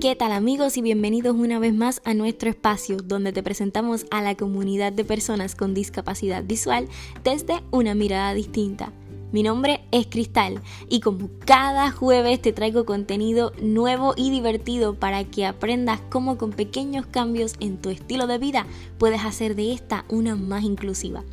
¿Qué 0.00 0.14
tal 0.14 0.30
amigos 0.30 0.76
y 0.76 0.82
bienvenidos 0.82 1.34
una 1.34 1.58
vez 1.58 1.74
más 1.74 2.00
a 2.04 2.14
nuestro 2.14 2.48
espacio 2.48 2.98
donde 2.98 3.32
te 3.32 3.42
presentamos 3.42 4.06
a 4.12 4.22
la 4.22 4.36
comunidad 4.36 4.92
de 4.92 5.04
personas 5.04 5.56
con 5.56 5.74
discapacidad 5.74 6.44
visual 6.44 6.86
desde 7.24 7.64
una 7.72 7.96
mirada 7.96 8.32
distinta? 8.32 8.92
Mi 9.32 9.42
nombre 9.42 9.80
es 9.90 10.06
Cristal 10.06 10.62
y 10.88 11.00
como 11.00 11.28
cada 11.44 11.90
jueves 11.90 12.40
te 12.40 12.52
traigo 12.52 12.84
contenido 12.84 13.52
nuevo 13.60 14.14
y 14.16 14.30
divertido 14.30 14.94
para 14.94 15.24
que 15.24 15.46
aprendas 15.46 16.00
cómo 16.10 16.38
con 16.38 16.52
pequeños 16.52 17.06
cambios 17.06 17.56
en 17.58 17.78
tu 17.78 17.88
estilo 17.88 18.28
de 18.28 18.38
vida 18.38 18.68
puedes 18.98 19.24
hacer 19.24 19.56
de 19.56 19.72
esta 19.72 20.04
una 20.08 20.36
más 20.36 20.62
inclusiva. 20.62 21.24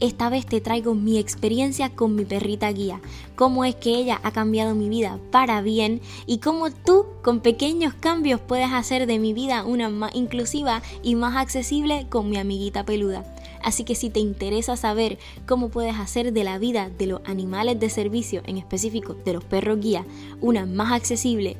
Esta 0.00 0.30
vez 0.30 0.46
te 0.46 0.60
traigo 0.60 0.94
mi 0.94 1.18
experiencia 1.18 1.90
con 1.90 2.14
mi 2.14 2.24
perrita 2.24 2.70
guía, 2.70 3.00
cómo 3.34 3.64
es 3.64 3.74
que 3.74 3.96
ella 3.96 4.20
ha 4.22 4.30
cambiado 4.30 4.76
mi 4.76 4.88
vida 4.88 5.18
para 5.32 5.60
bien 5.60 6.00
y 6.24 6.38
cómo 6.38 6.70
tú 6.70 7.06
con 7.22 7.40
pequeños 7.40 7.94
cambios 7.94 8.40
puedes 8.40 8.70
hacer 8.70 9.08
de 9.08 9.18
mi 9.18 9.32
vida 9.32 9.64
una 9.64 9.88
más 9.88 10.14
inclusiva 10.14 10.82
y 11.02 11.16
más 11.16 11.36
accesible 11.36 12.06
con 12.08 12.30
mi 12.30 12.36
amiguita 12.36 12.84
peluda. 12.84 13.24
Así 13.60 13.82
que 13.82 13.96
si 13.96 14.08
te 14.08 14.20
interesa 14.20 14.76
saber 14.76 15.18
cómo 15.46 15.68
puedes 15.68 15.96
hacer 15.96 16.32
de 16.32 16.44
la 16.44 16.58
vida 16.58 16.90
de 16.96 17.06
los 17.06 17.20
animales 17.24 17.80
de 17.80 17.90
servicio, 17.90 18.42
en 18.46 18.56
específico 18.56 19.14
de 19.14 19.32
los 19.32 19.44
perros 19.44 19.80
guía, 19.80 20.06
una 20.40 20.64
más 20.64 20.92
accesible 20.92 21.56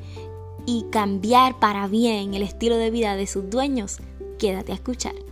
y 0.65 0.85
cambiar 0.91 1.59
para 1.59 1.87
bien 1.87 2.33
el 2.35 2.43
estilo 2.43 2.77
de 2.77 2.89
vida 2.89 3.17
de 3.17 3.27
sus 3.27 3.49
dueños, 3.49 3.97
quédate 4.37 4.71
a 4.71 4.75
escuchar. 4.75 5.28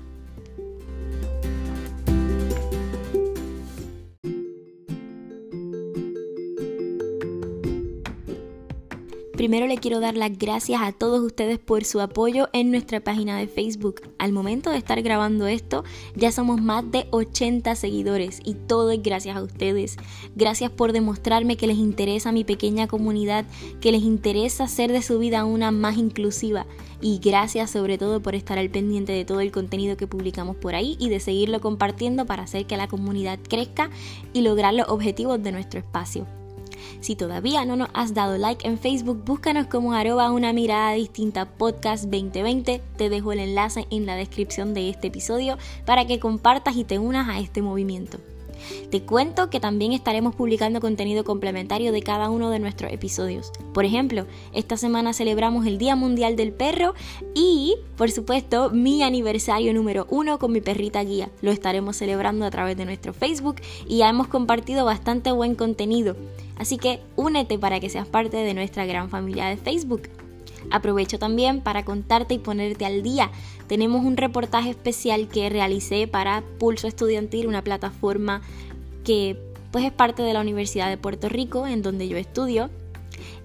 Primero 9.38 9.68
le 9.68 9.78
quiero 9.78 10.00
dar 10.00 10.18
las 10.18 10.36
gracias 10.36 10.82
a 10.82 10.92
todos 10.92 11.20
ustedes 11.20 11.60
por 11.60 11.86
su 11.86 12.02
apoyo 12.02 12.50
en 12.54 12.72
nuestra 12.72 13.02
página 13.02 13.38
de 13.38 13.48
Facebook. 13.48 14.02
Al 14.18 14.32
momento 14.32 14.72
de 14.72 14.78
estar 14.78 15.00
grabando 15.04 15.46
esto, 15.46 15.84
ya 16.16 16.32
somos 16.32 16.60
más 16.60 16.92
de 16.92 17.06
80 17.12 17.76
seguidores 17.76 18.40
y 18.44 18.56
todo 18.56 18.90
es 18.90 19.04
gracias 19.04 19.38
a 19.38 19.44
ustedes. 19.44 19.98
Gracias 20.36 20.72
por 20.72 20.92
demostrarme 20.92 21.56
que 21.56 21.68
les 21.68 21.78
interesa 21.78 22.32
mi 22.32 22.46
pequeña 22.46 22.88
comunidad, 22.88 23.46
que 23.80 23.92
les 23.92 24.02
interesa 24.02 24.64
hacer 24.64 24.92
de 24.92 25.04
su 25.04 25.20
vida 25.20 25.46
una 25.46 25.70
más 25.70 25.98
inclusiva. 25.98 26.66
Y 27.00 27.20
gracias 27.20 27.70
sobre 27.70 28.00
todo 28.00 28.24
por 28.24 28.34
estar 28.34 28.58
al 28.58 28.72
pendiente 28.72 29.12
de 29.12 29.24
todo 29.24 29.42
el 29.42 29.52
contenido 29.52 29.98
que 29.98 30.08
publicamos 30.08 30.56
por 30.56 30.74
ahí 30.74 30.98
y 31.00 31.10
de 31.10 31.20
seguirlo 31.20 31.62
compartiendo 31.62 32.26
para 32.26 32.42
hacer 32.42 32.66
que 32.66 32.76
la 32.76 32.88
comunidad 32.88 33.38
crezca 33.48 33.92
y 34.34 34.42
lograr 34.42 34.74
los 34.74 34.90
objetivos 34.90 35.44
de 35.44 35.52
nuestro 35.52 35.80
espacio. 35.80 36.26
Si 37.02 37.16
todavía 37.16 37.66
no 37.66 37.76
nos 37.76 37.90
has 37.94 38.14
dado 38.14 38.38
like 38.38 38.68
en 38.68 38.78
Facebook, 38.78 39.24
búscanos 39.26 39.68
como 39.68 39.94
arroba 39.94 40.32
una 40.32 40.54
mirada 40.54 40.94
distinta 40.94 41.46
podcast 41.46 42.06
2020. 42.06 42.82
Te 42.98 43.10
dejo 43.10 43.32
el 43.32 43.40
enlace 43.40 43.88
en 43.90 44.06
la 44.06 44.16
descripción 44.16 44.74
de 44.74 44.90
este 44.90 45.08
episodio 45.08 45.58
para 45.86 46.06
que 46.06 46.20
compartas 46.20 46.76
y 46.76 46.84
te 46.84 47.00
unas 47.00 47.28
a 47.30 47.40
este 47.40 47.62
movimiento. 47.62 48.20
Te 48.90 49.02
cuento 49.02 49.50
que 49.50 49.60
también 49.60 49.94
estaremos 49.94 50.36
publicando 50.36 50.80
contenido 50.80 51.24
complementario 51.24 51.92
de 51.92 52.02
cada 52.02 52.30
uno 52.30 52.50
de 52.50 52.60
nuestros 52.60 52.92
episodios. 52.92 53.52
Por 53.74 53.86
ejemplo, 53.86 54.26
esta 54.54 54.78
semana 54.78 55.14
celebramos 55.14 55.66
el 55.66 55.78
Día 55.78 55.96
Mundial 55.96 56.36
del 56.36 56.54
Perro 56.54 56.94
y, 57.34 57.76
por 57.96 58.12
supuesto, 58.12 58.70
mi 58.70 59.04
aniversario 59.04 59.74
número 59.74 60.08
uno 60.10 60.40
con 60.40 60.52
mi 60.52 60.62
perrita 60.62 61.04
guía. 61.04 61.30
Lo 61.42 61.52
estaremos 61.52 61.98
celebrando 61.98 62.46
a 62.46 62.52
través 62.52 62.78
de 62.78 62.86
nuestro 62.86 63.14
Facebook 63.14 63.58
y 63.88 63.98
ya 63.98 64.10
hemos 64.10 64.28
compartido 64.28 64.86
bastante 64.86 65.32
buen 65.32 65.56
contenido. 65.56 66.16
Así 66.58 66.78
que 66.78 67.02
únete 67.16 67.60
para 67.60 67.80
que 67.80 67.90
seas 67.90 68.08
parte 68.08 68.38
de 68.38 68.54
nuestra 68.54 68.86
gran 68.86 69.10
familia 69.10 69.48
de 69.48 69.58
Facebook. 69.58 70.04
Aprovecho 70.72 71.20
también 71.20 71.62
para 71.62 71.86
contarte 71.86 72.34
y 72.34 72.40
ponerte 72.40 72.86
al 72.86 73.04
día. 73.04 73.32
Tenemos 73.68 74.04
un 74.04 74.18
reportaje 74.18 74.70
especial 74.70 75.28
que 75.28 75.50
realicé 75.50 76.08
para 76.08 76.44
Pulso 76.60 76.88
Estudiantil, 76.88 77.48
una 77.48 77.64
plataforma 77.64 78.42
que 79.04 79.38
pues 79.72 79.86
es 79.86 79.92
parte 79.92 80.24
de 80.24 80.34
la 80.34 80.42
Universidad 80.42 80.90
de 80.90 80.98
Puerto 80.98 81.30
Rico 81.30 81.68
en 81.68 81.82
donde 81.82 82.08
yo 82.08 82.18
estudio 82.18 82.70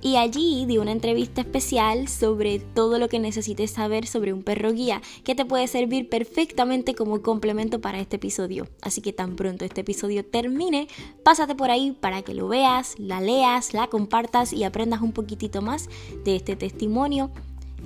y 0.02 0.16
allí 0.16 0.66
di 0.66 0.78
una 0.78 0.90
entrevista 0.90 1.40
especial 1.40 2.08
sobre 2.08 2.58
todo 2.58 2.98
lo 2.98 3.08
que 3.08 3.20
necesites 3.20 3.70
saber 3.70 4.06
sobre 4.06 4.32
un 4.32 4.42
perro 4.42 4.72
guía 4.72 5.00
que 5.24 5.34
te 5.34 5.44
puede 5.44 5.68
servir 5.68 6.08
perfectamente 6.08 6.94
como 6.94 7.22
complemento 7.22 7.80
para 7.80 8.00
este 8.00 8.16
episodio. 8.16 8.66
Así 8.82 9.00
que 9.00 9.12
tan 9.12 9.36
pronto 9.36 9.64
este 9.64 9.82
episodio 9.82 10.24
termine, 10.24 10.88
pásate 11.22 11.54
por 11.54 11.70
ahí 11.70 11.96
para 11.98 12.22
que 12.22 12.34
lo 12.34 12.48
veas, 12.48 12.98
la 12.98 13.20
leas, 13.20 13.72
la 13.72 13.86
compartas 13.86 14.52
y 14.52 14.64
aprendas 14.64 15.00
un 15.00 15.12
poquitito 15.12 15.62
más 15.62 15.88
de 16.24 16.36
este 16.36 16.56
testimonio 16.56 17.30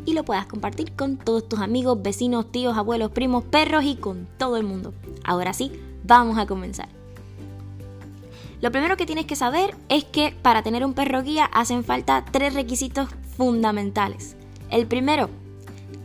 y 0.06 0.15
lo 0.15 0.25
puedas 0.25 0.47
compartir 0.47 0.93
con 0.93 1.19
todos 1.19 1.49
tus 1.49 1.60
amigos, 1.60 2.00
vecinos, 2.03 2.50
tíos, 2.50 2.76
abuelos, 2.76 3.10
primos, 3.10 3.44
perros 3.44 3.84
y 3.84 3.97
con 3.97 4.26
todo 4.38 4.56
el 4.56 4.65
mundo. 4.65 4.94
Ahora 5.25 5.53
sí, 5.53 5.72
vamos 6.05 6.38
a 6.38 6.47
comenzar. 6.47 6.96
Lo 8.61 8.72
primero 8.72 8.97
que 8.97 9.06
tienes 9.06 9.27
que 9.27 9.37
saber 9.37 9.75
es 9.89 10.05
que 10.05 10.34
para 10.43 10.62
tener 10.62 10.84
un 10.84 10.94
perro 10.94 11.22
guía 11.22 11.44
hacen 11.44 11.84
falta 11.84 12.25
tres 12.31 12.55
requisitos 12.55 13.09
fundamentales. 13.37 14.37
El 14.71 14.87
primero, 14.87 15.28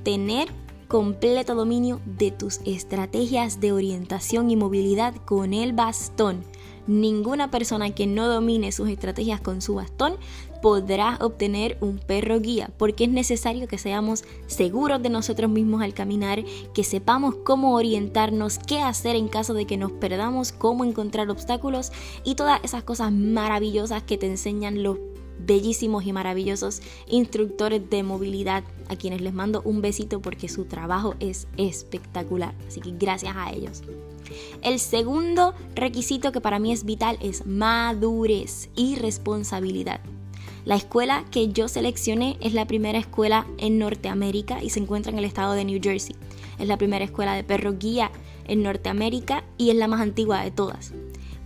tener 0.04 0.50
completo 0.88 1.56
dominio 1.56 2.02
de 2.06 2.32
tus 2.32 2.60
estrategias 2.66 3.62
de 3.62 3.72
orientación 3.72 4.52
y 4.52 4.58
movilidad 4.58 5.16
con 5.16 5.54
el 5.54 5.72
bastón. 5.72 6.44
Ninguna 6.88 7.52
persona 7.52 7.92
que 7.92 8.08
no 8.08 8.28
domine 8.28 8.72
sus 8.72 8.90
estrategias 8.90 9.42
con 9.42 9.62
su 9.62 9.76
bastón 9.76 10.16
podrá 10.62 11.18
obtener 11.22 11.78
un 11.82 11.98
perro 11.98 12.40
guía, 12.40 12.72
porque 12.78 13.06
es 13.06 13.10
necesario 13.10 13.68
que 13.68 13.78
seamos 13.78 14.24
seguros 14.48 15.02
de 15.02 15.10
nosotros 15.10 15.50
mismos 15.50 15.82
al 15.82 15.94
caminar, 15.94 16.44
que 16.74 16.84
sepamos 16.84 17.36
cómo 17.44 17.74
orientarnos, 17.74 18.60
qué 18.60 18.80
hacer 18.80 19.16
en 19.16 19.28
caso 19.28 19.54
de 19.54 19.66
que 19.66 19.78
nos 19.78 19.92
perdamos, 19.92 20.52
cómo 20.52 20.86
encontrar 20.86 21.30
obstáculos 21.30 21.92
y 22.24 22.36
todas 22.36 22.60
esas 22.64 22.84
cosas 22.84 23.12
maravillosas 23.12 24.04
que 24.04 24.18
te 24.18 24.28
enseñan 24.28 24.84
los 24.84 24.98
bellísimos 25.46 26.06
y 26.06 26.14
maravillosos 26.14 26.82
instructores 27.08 27.90
de 27.90 28.04
movilidad 28.04 28.64
a 28.90 28.96
quienes 28.96 29.22
les 29.22 29.34
mando 29.34 29.62
un 29.66 29.82
besito 29.82 30.22
porque 30.22 30.50
su 30.50 30.66
trabajo 30.66 31.16
es 31.20 31.48
espectacular. 31.58 32.54
Así 32.68 32.80
que 32.80 32.92
gracias 32.92 33.36
a 33.36 33.52
ellos. 33.52 33.82
El 34.62 34.80
segundo 34.80 35.54
requisito 35.76 36.32
que 36.32 36.42
para 36.42 36.60
mí 36.60 36.72
es 36.72 36.86
vital 36.86 37.18
es 37.22 37.46
madurez 37.46 38.70
y 38.76 38.96
responsabilidad. 38.96 40.02
La 40.64 40.76
escuela 40.76 41.26
que 41.32 41.48
yo 41.48 41.68
seleccioné 41.68 42.38
es 42.40 42.54
la 42.54 42.68
primera 42.68 43.00
escuela 43.00 43.48
en 43.58 43.80
Norteamérica 43.80 44.62
y 44.62 44.70
se 44.70 44.80
encuentra 44.80 45.12
en 45.12 45.18
el 45.18 45.26
estado 45.26 45.54
de 45.54 45.66
New 45.66 45.80
Jersey. 45.82 46.16
Es 46.60 46.68
la 46.68 46.78
primera 46.78 47.04
escuela 47.04 47.34
de 47.34 47.44
perro 47.44 47.74
guía 47.80 48.12
en 48.46 48.62
Norteamérica 48.62 49.44
y 49.58 49.72
es 49.72 49.76
la 49.76 49.88
más 49.88 50.02
antigua 50.02 50.44
de 50.44 50.52
todas. 50.52 50.94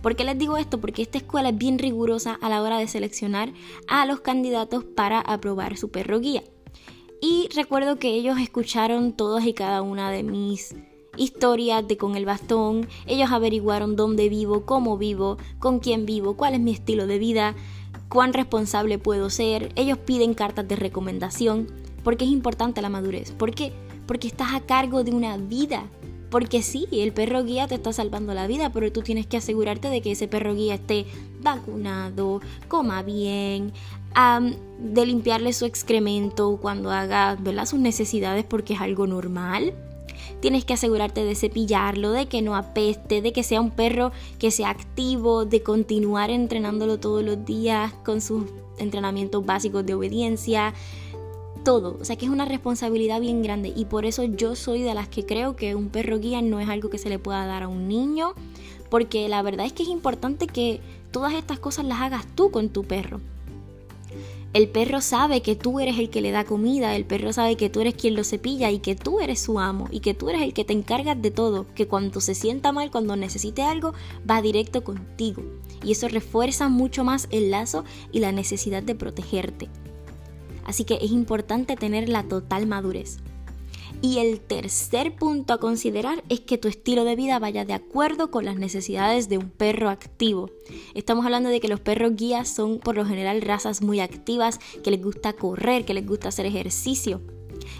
¿Por 0.02 0.16
qué 0.16 0.24
les 0.24 0.38
digo 0.38 0.58
esto? 0.58 0.80
Porque 0.80 1.02
esta 1.02 1.18
escuela 1.18 1.48
es 1.48 1.58
bien 1.58 1.78
rigurosa 1.78 2.38
a 2.40 2.48
la 2.50 2.62
hora 2.62 2.78
de 2.78 2.86
seleccionar 2.88 3.52
a 3.88 4.04
los 4.04 4.20
candidatos 4.20 4.84
para 4.84 5.20
aprobar 5.20 5.78
su 5.78 5.90
perro 5.90 6.20
guía. 6.20 6.44
Y 7.22 7.48
recuerdo 7.54 7.98
que 7.98 8.08
ellos 8.08 8.38
escucharon 8.38 9.14
todas 9.14 9.46
y 9.46 9.54
cada 9.54 9.80
una 9.80 10.10
de 10.10 10.22
mis 10.22 10.76
historias 11.16 11.86
de 11.86 11.96
con 11.96 12.16
el 12.16 12.24
bastón, 12.24 12.88
ellos 13.06 13.30
averiguaron 13.30 13.96
dónde 13.96 14.28
vivo, 14.28 14.64
cómo 14.64 14.98
vivo, 14.98 15.38
con 15.58 15.78
quién 15.78 16.06
vivo, 16.06 16.36
cuál 16.36 16.54
es 16.54 16.60
mi 16.60 16.72
estilo 16.72 17.06
de 17.06 17.18
vida, 17.18 17.54
cuán 18.08 18.32
responsable 18.32 18.98
puedo 18.98 19.30
ser. 19.30 19.72
Ellos 19.76 19.98
piden 19.98 20.34
cartas 20.34 20.66
de 20.68 20.76
recomendación 20.76 21.68
porque 22.04 22.24
es 22.24 22.30
importante 22.30 22.82
la 22.82 22.88
madurez. 22.88 23.32
¿Por 23.32 23.52
qué? 23.52 23.72
Porque 24.06 24.28
estás 24.28 24.54
a 24.54 24.60
cargo 24.60 25.04
de 25.04 25.12
una 25.12 25.36
vida. 25.36 25.84
Porque 26.30 26.60
sí, 26.62 26.86
el 26.90 27.12
perro 27.12 27.44
guía 27.44 27.68
te 27.68 27.76
está 27.76 27.92
salvando 27.92 28.34
la 28.34 28.46
vida, 28.46 28.70
pero 28.70 28.90
tú 28.90 29.02
tienes 29.02 29.26
que 29.26 29.36
asegurarte 29.36 29.88
de 29.88 30.02
que 30.02 30.12
ese 30.12 30.26
perro 30.26 30.54
guía 30.54 30.74
esté 30.74 31.06
vacunado, 31.40 32.40
coma 32.68 33.02
bien, 33.02 33.72
de 34.78 35.06
limpiarle 35.06 35.52
su 35.52 35.66
excremento 35.66 36.58
cuando 36.60 36.90
haga 36.90 37.36
sus 37.66 37.78
necesidades 37.78 38.44
porque 38.44 38.74
es 38.74 38.80
algo 38.80 39.06
normal 39.06 39.72
tienes 40.40 40.64
que 40.64 40.74
asegurarte 40.74 41.24
de 41.24 41.34
cepillarlo, 41.34 42.12
de 42.12 42.26
que 42.26 42.42
no 42.42 42.56
apeste, 42.56 43.22
de 43.22 43.32
que 43.32 43.42
sea 43.42 43.60
un 43.60 43.70
perro 43.70 44.12
que 44.38 44.50
sea 44.50 44.70
activo, 44.70 45.44
de 45.44 45.62
continuar 45.62 46.30
entrenándolo 46.30 46.98
todos 46.98 47.24
los 47.24 47.44
días 47.44 47.92
con 48.04 48.20
sus 48.20 48.44
entrenamientos 48.78 49.44
básicos 49.44 49.84
de 49.86 49.94
obediencia, 49.94 50.74
todo. 51.64 51.96
O 52.00 52.04
sea 52.04 52.16
que 52.16 52.26
es 52.26 52.30
una 52.30 52.44
responsabilidad 52.44 53.20
bien 53.20 53.42
grande 53.42 53.72
y 53.74 53.86
por 53.86 54.04
eso 54.04 54.24
yo 54.24 54.54
soy 54.54 54.82
de 54.82 54.94
las 54.94 55.08
que 55.08 55.26
creo 55.26 55.56
que 55.56 55.74
un 55.74 55.88
perro 55.88 56.18
guía 56.18 56.40
no 56.42 56.60
es 56.60 56.68
algo 56.68 56.90
que 56.90 56.98
se 56.98 57.08
le 57.08 57.18
pueda 57.18 57.44
dar 57.44 57.64
a 57.64 57.68
un 57.68 57.88
niño, 57.88 58.34
porque 58.88 59.28
la 59.28 59.42
verdad 59.42 59.66
es 59.66 59.72
que 59.72 59.82
es 59.82 59.88
importante 59.88 60.46
que 60.46 60.80
todas 61.10 61.34
estas 61.34 61.58
cosas 61.58 61.84
las 61.84 62.00
hagas 62.00 62.24
tú 62.34 62.50
con 62.50 62.68
tu 62.68 62.84
perro. 62.84 63.20
El 64.56 64.70
perro 64.70 65.02
sabe 65.02 65.42
que 65.42 65.54
tú 65.54 65.80
eres 65.80 65.98
el 65.98 66.08
que 66.08 66.22
le 66.22 66.30
da 66.30 66.44
comida, 66.44 66.96
el 66.96 67.04
perro 67.04 67.30
sabe 67.30 67.58
que 67.58 67.68
tú 67.68 67.82
eres 67.82 67.92
quien 67.92 68.14
lo 68.14 68.24
cepilla 68.24 68.70
y 68.70 68.78
que 68.78 68.96
tú 68.96 69.20
eres 69.20 69.38
su 69.38 69.60
amo 69.60 69.86
y 69.90 70.00
que 70.00 70.14
tú 70.14 70.30
eres 70.30 70.40
el 70.40 70.54
que 70.54 70.64
te 70.64 70.72
encargas 70.72 71.20
de 71.20 71.30
todo, 71.30 71.66
que 71.74 71.86
cuando 71.86 72.22
se 72.22 72.34
sienta 72.34 72.72
mal, 72.72 72.90
cuando 72.90 73.16
necesite 73.16 73.60
algo, 73.60 73.92
va 74.26 74.40
directo 74.40 74.82
contigo. 74.82 75.42
Y 75.84 75.92
eso 75.92 76.08
refuerza 76.08 76.70
mucho 76.70 77.04
más 77.04 77.28
el 77.30 77.50
lazo 77.50 77.84
y 78.12 78.20
la 78.20 78.32
necesidad 78.32 78.82
de 78.82 78.94
protegerte. 78.94 79.68
Así 80.64 80.84
que 80.84 80.94
es 81.02 81.10
importante 81.10 81.76
tener 81.76 82.08
la 82.08 82.22
total 82.22 82.66
madurez. 82.66 83.18
Y 84.02 84.18
el 84.18 84.40
tercer 84.40 85.16
punto 85.16 85.54
a 85.54 85.58
considerar 85.58 86.22
es 86.28 86.40
que 86.40 86.58
tu 86.58 86.68
estilo 86.68 87.04
de 87.04 87.16
vida 87.16 87.38
vaya 87.38 87.64
de 87.64 87.72
acuerdo 87.72 88.30
con 88.30 88.44
las 88.44 88.56
necesidades 88.56 89.28
de 89.28 89.38
un 89.38 89.50
perro 89.50 89.88
activo. 89.88 90.50
Estamos 90.94 91.24
hablando 91.24 91.48
de 91.48 91.60
que 91.60 91.68
los 91.68 91.80
perros 91.80 92.14
guías 92.14 92.48
son 92.48 92.78
por 92.78 92.96
lo 92.96 93.06
general 93.06 93.42
razas 93.42 93.82
muy 93.82 94.00
activas, 94.00 94.60
que 94.84 94.90
les 94.90 95.02
gusta 95.02 95.32
correr, 95.32 95.84
que 95.84 95.94
les 95.94 96.06
gusta 96.06 96.28
hacer 96.28 96.46
ejercicio. 96.46 97.20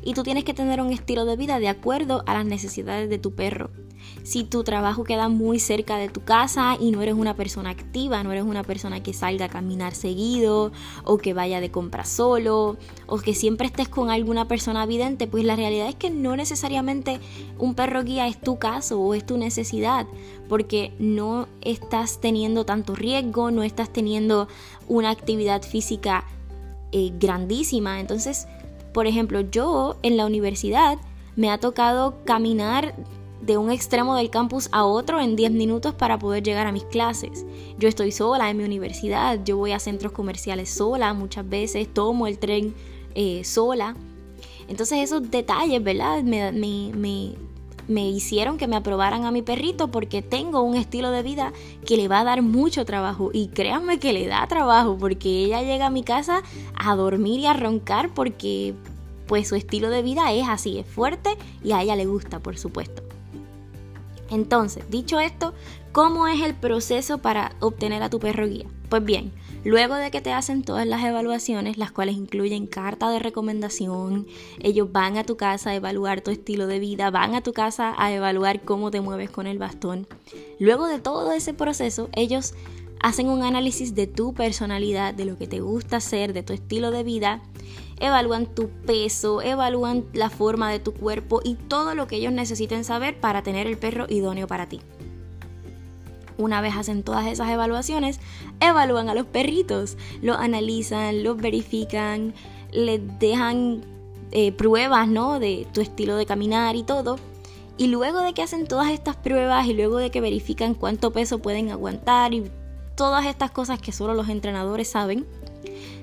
Y 0.03 0.15
tú 0.15 0.23
tienes 0.23 0.45
que 0.45 0.55
tener 0.55 0.81
un 0.81 0.93
estilo 0.93 1.25
de 1.25 1.37
vida 1.37 1.59
de 1.59 1.69
acuerdo 1.69 2.23
a 2.27 2.35
las 2.35 2.47
necesidades 2.47 3.09
de 3.09 3.19
tu 3.19 3.35
perro 3.35 3.71
si 4.23 4.45
tu 4.45 4.65
trabajo 4.65 5.05
queda 5.05 5.29
muy 5.29 5.61
cerca 5.61 5.97
de 5.97 6.09
tu 6.09 6.25
casa 6.25 6.77
y 6.81 6.91
no 6.91 7.03
eres 7.03 7.15
una 7.15 7.35
persona 7.35 7.71
activa, 7.71 8.23
no 8.23 8.33
eres 8.33 8.45
una 8.45 8.65
persona 8.65 9.03
que 9.03 9.13
salga 9.13 9.47
a 9.47 9.49
caminar 9.49 9.95
seguido 9.95 10.73
o 11.05 11.19
que 11.19 11.33
vaya 11.33 11.61
de 11.61 11.71
compra 11.71 12.05
solo 12.05 12.77
o 13.07 13.19
que 13.19 13.35
siempre 13.35 13.69
estés 13.69 13.89
con 13.89 14.11
alguna 14.11 14.49
persona 14.49 14.87
vidente, 14.87 15.27
pues 15.27 15.45
la 15.45 15.57
realidad 15.57 15.89
es 15.89 15.95
que 15.95 16.11
no 16.11 16.37
necesariamente 16.37 17.21
un 17.59 17.75
perro 17.75 18.03
guía 18.03 18.27
es 18.27 18.41
tu 18.41 18.59
caso 18.59 19.01
o 19.01 19.15
es 19.15 19.25
tu 19.25 19.39
necesidad, 19.39 20.07
porque 20.49 20.93
no 20.99 21.47
estás 21.61 22.21
teniendo 22.21 22.65
tanto 22.65 22.95
riesgo, 22.95 23.51
no 23.51 23.63
estás 23.63 23.93
teniendo 23.93 24.49
una 24.89 25.11
actividad 25.11 25.63
física 25.63 26.25
eh, 26.93 27.13
grandísima. 27.19 28.01
Entonces, 28.01 28.47
por 28.97 29.07
ejemplo, 29.07 29.43
yo 29.43 29.99
en 30.03 30.17
la 30.17 30.25
universidad 30.25 30.97
me 31.37 31.51
ha 31.51 31.59
tocado 31.59 32.25
caminar 32.25 32.95
de 33.43 33.59
un 33.59 33.71
extremo 33.71 34.17
del 34.17 34.31
campus 34.31 34.71
a 34.73 34.87
otro 34.87 35.21
en 35.21 35.37
10 35.37 35.51
minutos 35.51 35.95
para 35.95 36.19
poder 36.19 36.43
llegar 36.43 36.67
a 36.67 36.73
mis 36.73 36.85
clases. 36.85 37.45
Yo 37.79 37.91
estoy 37.91 38.11
sola 38.11 38.49
en 38.49 38.57
mi 38.57 38.65
universidad, 38.65 39.45
yo 39.45 39.59
voy 39.59 39.73
a 39.73 39.81
centros 39.81 40.13
comerciales 40.13 40.71
sola 40.71 41.13
muchas 41.13 41.47
veces, 41.47 41.93
tomo 41.93 42.27
el 42.27 42.39
tren 42.39 42.73
eh, 43.15 43.45
sola. 43.45 43.95
Entonces 44.67 45.01
esos 45.01 45.31
detalles, 45.31 45.85
¿verdad? 45.85 46.23
Me, 46.23 46.51
me, 46.53 46.91
me 46.95 47.35
hicieron 47.89 48.59
que 48.59 48.67
me 48.67 48.77
aprobaran 48.77 49.25
a 49.25 49.31
mi 49.31 49.43
perrito 49.43 49.89
porque 49.89 50.23
tengo 50.23 50.63
un 50.63 50.77
estilo 50.77 51.11
de 51.11 51.23
vida 51.23 51.53
que 51.87 51.97
le 51.97 52.09
va 52.09 52.21
a 52.21 52.25
dar 52.25 52.43
mucho 52.43 52.85
trabajo. 52.85 53.31
Y 53.33 53.49
créanme 53.49 53.99
que 53.99 54.13
le 54.13 54.27
da 54.27 54.47
trabajo 54.47 54.97
porque 54.99 55.45
ella 55.45 55.63
llega 55.63 55.87
a 55.87 55.91
mi 55.91 56.03
casa 56.03 56.43
a 56.75 56.97
dormir 56.97 57.41
y 57.41 57.47
a 57.47 57.55
roncar 57.55 58.13
porque 58.15 58.75
pues 59.27 59.49
su 59.49 59.55
estilo 59.57 59.91
de 59.91 60.03
vida 60.03 60.33
es 60.33 60.49
así, 60.49 60.79
es 60.79 60.87
fuerte 60.87 61.31
y 61.63 61.73
a 61.73 61.83
ella 61.83 61.97
le 61.97 62.07
gusta, 62.07 62.39
por 62.41 62.59
supuesto. 62.59 63.03
Entonces, 64.31 64.89
dicho 64.91 65.21
esto, 65.21 65.55
¿cómo 65.93 66.27
es 66.27 66.43
el 66.43 66.55
proceso 66.55 67.19
para 67.19 67.53
obtener 67.61 68.03
a 68.03 68.11
tu 68.11 68.19
perro 68.19 68.47
guía? 68.47 68.67
Pues 68.89 69.05
bien, 69.05 69.33
luego 69.67 69.97
de 69.97 70.11
que 70.11 70.21
te 70.21 70.33
hacen 70.33 70.63
todas 70.63 70.87
las 70.87 71.05
evaluaciones, 71.05 71.77
las 71.77 71.91
cuales 71.91 72.17
incluyen 72.17 72.67
carta 72.67 73.11
de 73.11 73.19
recomendación, 73.19 74.27
ellos 74.61 74.93
van 74.93 75.17
a 75.17 75.25
tu 75.25 75.37
casa 75.37 75.71
a 75.71 75.75
evaluar 75.75 76.21
tu 76.21 76.31
estilo 76.31 76.67
de 76.67 76.79
vida, 76.79 77.11
van 77.11 77.35
a 77.35 77.43
tu 77.43 77.53
casa 77.53 77.95
a 77.99 78.13
evaluar 78.13 78.63
cómo 78.63 78.91
te 78.91 79.01
mueves 79.01 79.31
con 79.31 79.47
el 79.47 79.59
bastón. 79.59 80.07
Luego 80.61 80.87
de 80.87 81.01
todo 81.01 81.33
ese 81.33 81.53
proceso, 81.53 82.09
ellos 82.13 82.55
hacen 83.01 83.29
un 83.29 83.43
análisis 83.43 83.95
de 83.95 84.07
tu 84.07 84.35
personalidad, 84.35 85.13
de 85.15 85.25
lo 85.25 85.37
que 85.37 85.49
te 85.49 85.61
gusta 85.61 85.97
hacer, 85.97 86.33
de 86.33 86.45
tu 86.45 86.53
estilo 86.53 86.91
de 86.93 87.03
vida 87.03 87.43
evalúan 88.01 88.47
tu 88.47 88.69
peso, 88.69 89.43
evalúan 89.43 90.05
la 90.13 90.31
forma 90.31 90.71
de 90.71 90.79
tu 90.79 90.93
cuerpo 90.93 91.41
y 91.43 91.55
todo 91.55 91.95
lo 91.95 92.07
que 92.07 92.17
ellos 92.17 92.33
necesiten 92.33 92.85
saber 92.85 93.19
para 93.21 93.43
tener 93.43 93.67
el 93.67 93.79
perro 93.79 94.07
idóneo 94.09 94.47
para 94.47 94.69
ti. 94.69 94.81
Una 96.39 96.61
vez 96.61 96.75
hacen 96.77 97.03
todas 97.03 97.27
esas 97.27 97.49
evaluaciones, 97.49 98.21
evalúan 98.61 99.09
a 99.09 99.15
los 99.15 99.27
perritos, 99.27 99.97
los 100.21 100.37
analizan, 100.37 101.23
los 101.23 101.39
verifican, 101.39 102.35
les 102.73 103.01
dejan 103.19 103.83
eh, 104.33 104.53
pruebas 104.53 105.09
¿no? 105.09 105.39
de 105.41 105.67
tu 105.73 105.81
estilo 105.81 106.17
de 106.17 106.27
caminar 106.27 106.77
y 106.77 106.83
todo. 106.83 107.17
Y 107.79 107.89
luego 107.89 108.21
de 108.21 108.35
que 108.35 108.43
hacen 108.43 108.67
todas 108.67 108.91
estas 108.91 109.17
pruebas 109.17 109.67
y 109.67 109.75
luego 109.75 109.99
de 109.99 110.11
que 110.11 110.21
verifican 110.21 110.75
cuánto 110.75 111.13
peso 111.13 111.39
pueden 111.39 111.71
aguantar 111.71 112.35
y 112.35 112.51
todas 112.97 113.27
estas 113.27 113.51
cosas 113.51 113.81
que 113.81 113.93
solo 113.93 114.15
los 114.15 114.29
entrenadores 114.29 114.89
saben, 114.89 115.27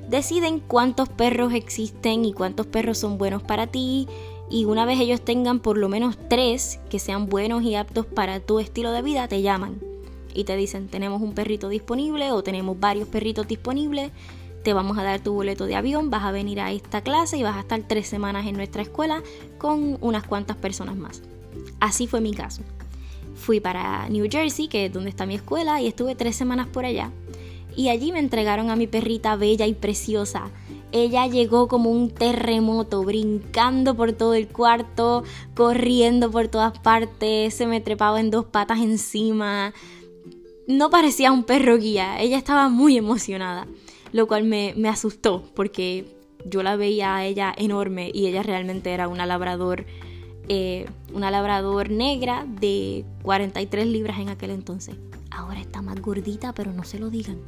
deciden 0.08 0.60
cuántos 0.60 1.10
perros 1.10 1.54
existen 1.54 2.26
y 2.26 2.34
cuántos 2.34 2.68
perros 2.68 2.98
son 2.98 3.18
buenos 3.18 3.44
para 3.44 3.68
ti. 3.68 4.08
Y 4.50 4.66
una 4.66 4.86
vez 4.86 5.00
ellos 5.00 5.22
tengan 5.22 5.60
por 5.60 5.78
lo 5.78 5.90
menos 5.90 6.18
tres 6.30 6.80
que 6.90 7.00
sean 7.00 7.28
buenos 7.28 7.64
y 7.64 7.76
aptos 7.76 8.06
para 8.06 8.40
tu 8.40 8.60
estilo 8.60 8.92
de 8.92 9.02
vida, 9.02 9.28
te 9.28 9.42
llaman 9.42 9.93
y 10.34 10.44
te 10.44 10.56
dicen, 10.56 10.88
tenemos 10.88 11.22
un 11.22 11.34
perrito 11.34 11.70
disponible 11.70 12.32
o 12.32 12.44
tenemos 12.44 12.80
varios 12.80 13.08
perritos 13.08 13.48
disponibles, 13.48 14.12
te 14.64 14.74
vamos 14.74 14.98
a 14.98 15.04
dar 15.04 15.20
tu 15.20 15.34
boleto 15.34 15.66
de 15.66 15.76
avión, 15.76 16.10
vas 16.10 16.24
a 16.24 16.32
venir 16.32 16.60
a 16.60 16.72
esta 16.72 17.02
clase 17.02 17.38
y 17.38 17.44
vas 17.44 17.58
a 17.58 17.62
estar 17.62 17.82
tres 17.88 18.08
semanas 18.08 18.48
en 18.48 18.56
nuestra 18.56 18.82
escuela 18.82 19.22
con 19.58 19.98
unas 20.02 20.26
cuantas 20.26 20.58
personas 20.58 20.96
más. 20.96 21.22
Así 21.80 22.08
fue 22.08 22.22
mi 22.22 22.34
caso. 22.34 22.62
Fui 23.36 23.60
para 23.60 24.08
New 24.10 24.28
Jersey, 24.30 24.68
que 24.68 24.86
es 24.86 24.94
donde 24.94 25.10
está 25.10 25.26
mi 25.26 25.36
escuela, 25.36 25.82
y 25.82 25.88
estuve 25.88 26.16
tres 26.16 26.36
semanas 26.36 26.68
por 26.68 26.86
allá 26.86 27.12
y 27.76 27.90
allí 27.90 28.12
me 28.12 28.20
entregaron 28.20 28.70
a 28.70 28.76
mi 28.76 28.88
perrita 28.88 29.36
bella 29.36 29.66
y 29.66 29.74
preciosa. 29.74 30.50
Ella 30.92 31.26
llegó 31.26 31.68
como 31.68 31.90
un 31.90 32.12
terremoto, 32.12 33.04
brincando 33.04 33.96
por 33.96 34.14
todo 34.14 34.36
el 34.36 34.48
cuarto, 34.48 35.24
corriendo 35.56 36.30
por 36.30 36.48
todas 36.50 36.78
partes, 36.80 37.54
se 37.56 37.66
me 37.66 37.82
trepaba 37.82 38.20
en 38.20 38.30
dos 38.30 38.46
patas 38.46 38.80
encima. 38.80 39.74
No 40.68 40.90
parecía 40.90 41.32
un 41.32 41.44
perro 41.44 41.78
guía, 41.78 42.22
ella 42.22 42.38
estaba 42.38 42.70
muy 42.70 42.98
emocionada, 42.98 43.68
lo 44.14 44.28
cual 44.28 44.46
me, 44.46 44.74
asustó 44.88 45.44
porque 45.56 46.16
yo 46.46 46.64
la 46.64 46.78
veía 46.78 47.16
a 47.16 47.26
ella 47.26 47.54
enorme 47.58 48.12
y 48.14 48.28
ella 48.28 48.44
realmente 48.44 48.92
era 48.92 49.10
una 49.10 49.26
labrador, 49.26 49.86
eh, 50.48 50.86
una 51.14 51.32
labrador 51.32 51.90
negra 51.90 52.46
de 52.48 53.04
43 53.24 53.88
libras 53.88 54.20
en 54.20 54.30
aquel 54.30 54.52
entonces. 54.52 54.96
Ahora 55.32 55.60
está 55.60 55.82
más 55.82 56.02
gordita, 56.02 56.54
pero 56.54 56.72
no 56.72 56.86
se 56.86 56.98
lo 56.98 57.10
digan. 57.10 57.42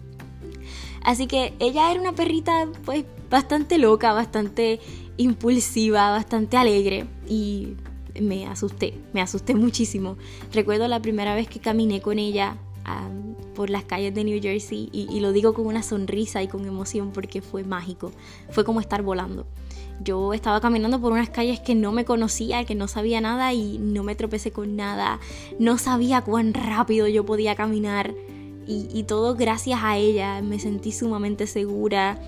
Así 1.01 1.27
que 1.27 1.53
ella 1.59 1.91
era 1.91 2.01
una 2.01 2.13
perrita 2.13 2.67
pues 2.83 3.05
bastante 3.29 3.77
loca, 3.77 4.11
bastante 4.11 4.81
impulsiva, 5.15 6.09
bastante 6.11 6.57
alegre 6.57 7.05
y 7.29 7.75
me 8.19 8.47
asusté, 8.47 8.97
me 9.13 9.21
asusté 9.21 9.55
muchísimo. 9.55 10.17
Recuerdo 10.51 10.89
la 10.89 11.01
primera 11.01 11.33
vez 11.33 11.47
que 11.47 11.59
caminé 11.59 12.01
con 12.01 12.19
ella 12.19 12.57
por 13.55 13.69
las 13.69 13.85
calles 13.85 14.13
de 14.13 14.23
New 14.23 14.41
Jersey 14.41 14.89
y, 14.91 15.19
lo 15.19 15.31
digo 15.31 15.53
con 15.53 15.65
una 15.65 15.81
sonrisa 15.81 16.43
y 16.43 16.47
con 16.47 16.65
emoción 16.65 17.11
porque 17.11 17.41
fue 17.41 17.63
mágico, 17.63 18.11
fue 18.51 18.63
como 18.63 18.81
estar 18.81 19.01
volando. 19.01 19.47
Yo 20.03 20.33
estaba 20.33 20.59
caminando 20.59 20.99
por 20.99 21.13
unas 21.13 21.29
calles 21.29 21.61
que 21.61 21.73
no 21.73 21.93
me 21.93 22.03
conocía, 22.03 22.65
que 22.65 22.75
no 22.75 22.87
sabía 22.87 23.21
nada 23.21 23.53
y 23.53 23.77
no 23.77 24.03
me 24.03 24.15
tropecé 24.15 24.51
con 24.51 24.75
nada, 24.75 25.19
no 25.57 25.77
sabía 25.77 26.21
cuán 26.21 26.53
rápido 26.53 27.07
yo 27.07 27.25
podía 27.25 27.55
caminar 27.55 28.13
y, 28.67 29.03
todo 29.03 29.35
gracias 29.35 29.79
a 29.83 29.97
ella 29.97 30.41
me 30.41 30.59
sentí 30.59 30.91
sumamente 30.91 31.45
segura 31.45 32.19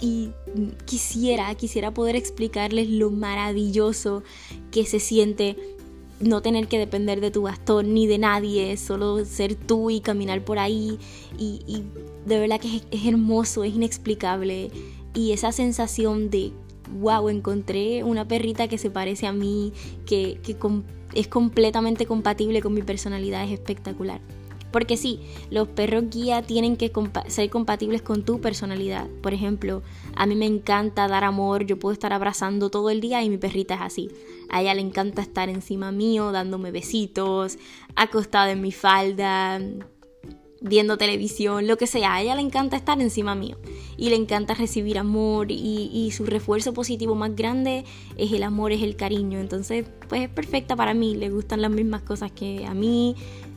y 0.00 0.32
quisiera, 0.84 1.54
quisiera 1.54 1.92
poder 1.92 2.16
explicarles 2.16 2.88
lo 2.90 3.10
maravilloso 3.10 4.24
que 4.72 4.86
se 4.86 4.98
siente 4.98 5.56
no 6.24 6.40
tener 6.42 6.68
que 6.68 6.78
depender 6.78 7.20
de 7.20 7.30
tu 7.30 7.42
bastón 7.42 7.94
ni 7.94 8.06
de 8.06 8.18
nadie, 8.18 8.76
solo 8.76 9.24
ser 9.24 9.54
tú 9.54 9.90
y 9.90 10.00
caminar 10.00 10.42
por 10.44 10.58
ahí. 10.58 10.98
Y, 11.38 11.84
de 12.26 12.38
verdad 12.38 12.58
que 12.58 12.80
es, 12.90 13.06
hermoso, 13.06 13.64
es 13.64 13.74
inexplicable. 13.74 14.70
Y 15.14 15.32
esa 15.32 15.52
sensación 15.52 16.30
de, 16.30 16.52
wow, 16.98 17.28
encontré 17.28 18.02
una 18.02 18.26
perrita 18.26 18.68
que 18.68 18.78
se 18.78 18.90
parece 18.90 19.26
a 19.26 19.32
mí, 19.32 19.72
que, 20.06 20.40
que 20.42 20.56
es 21.14 21.28
completamente 21.28 22.06
compatible 22.06 22.62
con 22.62 22.72
mi 22.72 22.82
personalidad, 22.82 23.44
es 23.44 23.52
espectacular. 23.52 24.20
Porque 24.74 24.96
sí, 24.96 25.20
los 25.50 25.68
perros 25.68 26.10
guía 26.10 26.42
tienen 26.42 26.76
que 26.76 26.90
ser 27.28 27.48
compatibles 27.48 28.02
con 28.02 28.24
tu 28.24 28.40
personalidad. 28.40 29.08
Por 29.22 29.32
ejemplo, 29.32 29.84
a 30.16 30.26
mí 30.26 30.34
me 30.34 30.46
encanta 30.46 31.06
dar 31.06 31.22
amor, 31.22 31.64
yo 31.64 31.78
puedo 31.78 31.92
estar 31.92 32.12
abrazando 32.12 32.70
todo 32.70 32.90
el 32.90 33.00
día 33.00 33.22
y 33.22 33.30
mi 33.30 33.38
perrita 33.38 33.74
es 33.74 33.80
así. 33.82 34.10
A 34.50 34.62
ella 34.62 34.74
le 34.74 34.80
encanta 34.80 35.22
estar 35.22 35.48
encima 35.48 35.92
mío, 35.92 36.32
dándome 36.32 36.72
besitos, 36.72 37.56
acostada 37.94 38.50
en 38.50 38.62
mi 38.62 38.72
falda, 38.72 39.60
viendo 40.64 40.96
televisión, 40.96 41.66
lo 41.66 41.76
que 41.76 41.86
sea. 41.86 42.14
A 42.14 42.22
ella 42.22 42.34
le 42.34 42.40
encanta 42.40 42.76
estar 42.76 43.00
encima 43.00 43.34
mío 43.34 43.58
y 43.96 44.08
le 44.08 44.16
encanta 44.16 44.54
recibir 44.54 44.98
amor 44.98 45.48
y, 45.50 46.10
su 46.10 46.24
refuerzo 46.24 46.72
positivo 46.72 47.14
más 47.14 47.36
grande 47.36 47.84
es 48.16 48.32
el 48.32 48.42
amor, 48.42 48.72
es 48.72 48.82
el 48.82 48.96
cariño. 48.96 49.38
Entonces, 49.38 49.86
pues 50.08 50.22
es 50.22 50.28
perfecta 50.30 50.74
para 50.74 50.94
mí, 50.94 51.14
le 51.14 51.30
gustan 51.30 51.60
las 51.60 51.70
mismas 51.70 52.02
cosas 52.02 52.32
que 52.32 52.66
a 52.66 52.74
mí, 52.74 53.14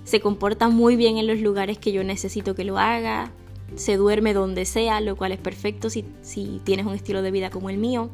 se 0.07 0.21
comporta 0.21 0.69
muy 0.69 0.95
bien 0.95 1.17
en 1.17 1.27
los 1.27 1.41
lugares 1.41 1.77
que 1.77 1.91
yo 1.91 2.01
necesito 2.01 2.55
que 2.55 2.63
lo 2.63 2.77
haga, 2.77 3.29
se 3.75 3.97
duerme 3.97 4.33
donde 4.33 4.63
sea, 4.63 5.01
lo 5.01 5.17
cual 5.17 5.33
es 5.33 5.37
perfecto 5.37 5.89
si, 5.89 6.05
si 6.21 6.61
tienes 6.63 6.85
un 6.85 6.93
estilo 6.93 7.21
de 7.21 7.29
vida 7.29 7.49
como 7.49 7.69
el 7.69 7.77
mío. 7.77 8.09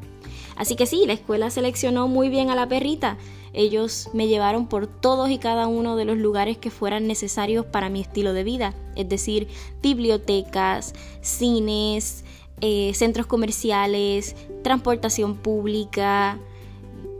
Así 0.56 0.74
que 0.74 0.86
sí, 0.86 1.04
la 1.06 1.12
escuela 1.12 1.50
seleccionó 1.50 2.08
muy 2.08 2.30
bien 2.30 2.50
a 2.50 2.56
la 2.56 2.68
perrita. 2.68 3.16
Ellos 3.52 4.10
me 4.12 4.26
llevaron 4.26 4.66
por 4.66 4.88
todos 4.88 5.30
y 5.30 5.38
cada 5.38 5.68
uno 5.68 5.94
de 5.94 6.04
los 6.04 6.18
lugares 6.18 6.58
que 6.58 6.72
fueran 6.72 7.06
necesarios 7.06 7.64
para 7.64 7.90
mi 7.90 8.00
estilo 8.00 8.32
de 8.32 8.42
vida, 8.42 8.74
es 8.96 9.08
decir, 9.08 9.46
bibliotecas, 9.80 10.94
cines, 11.20 12.24
eh, 12.60 12.90
centros 12.94 13.26
comerciales, 13.26 14.34
transportación 14.64 15.36
pública, 15.36 16.40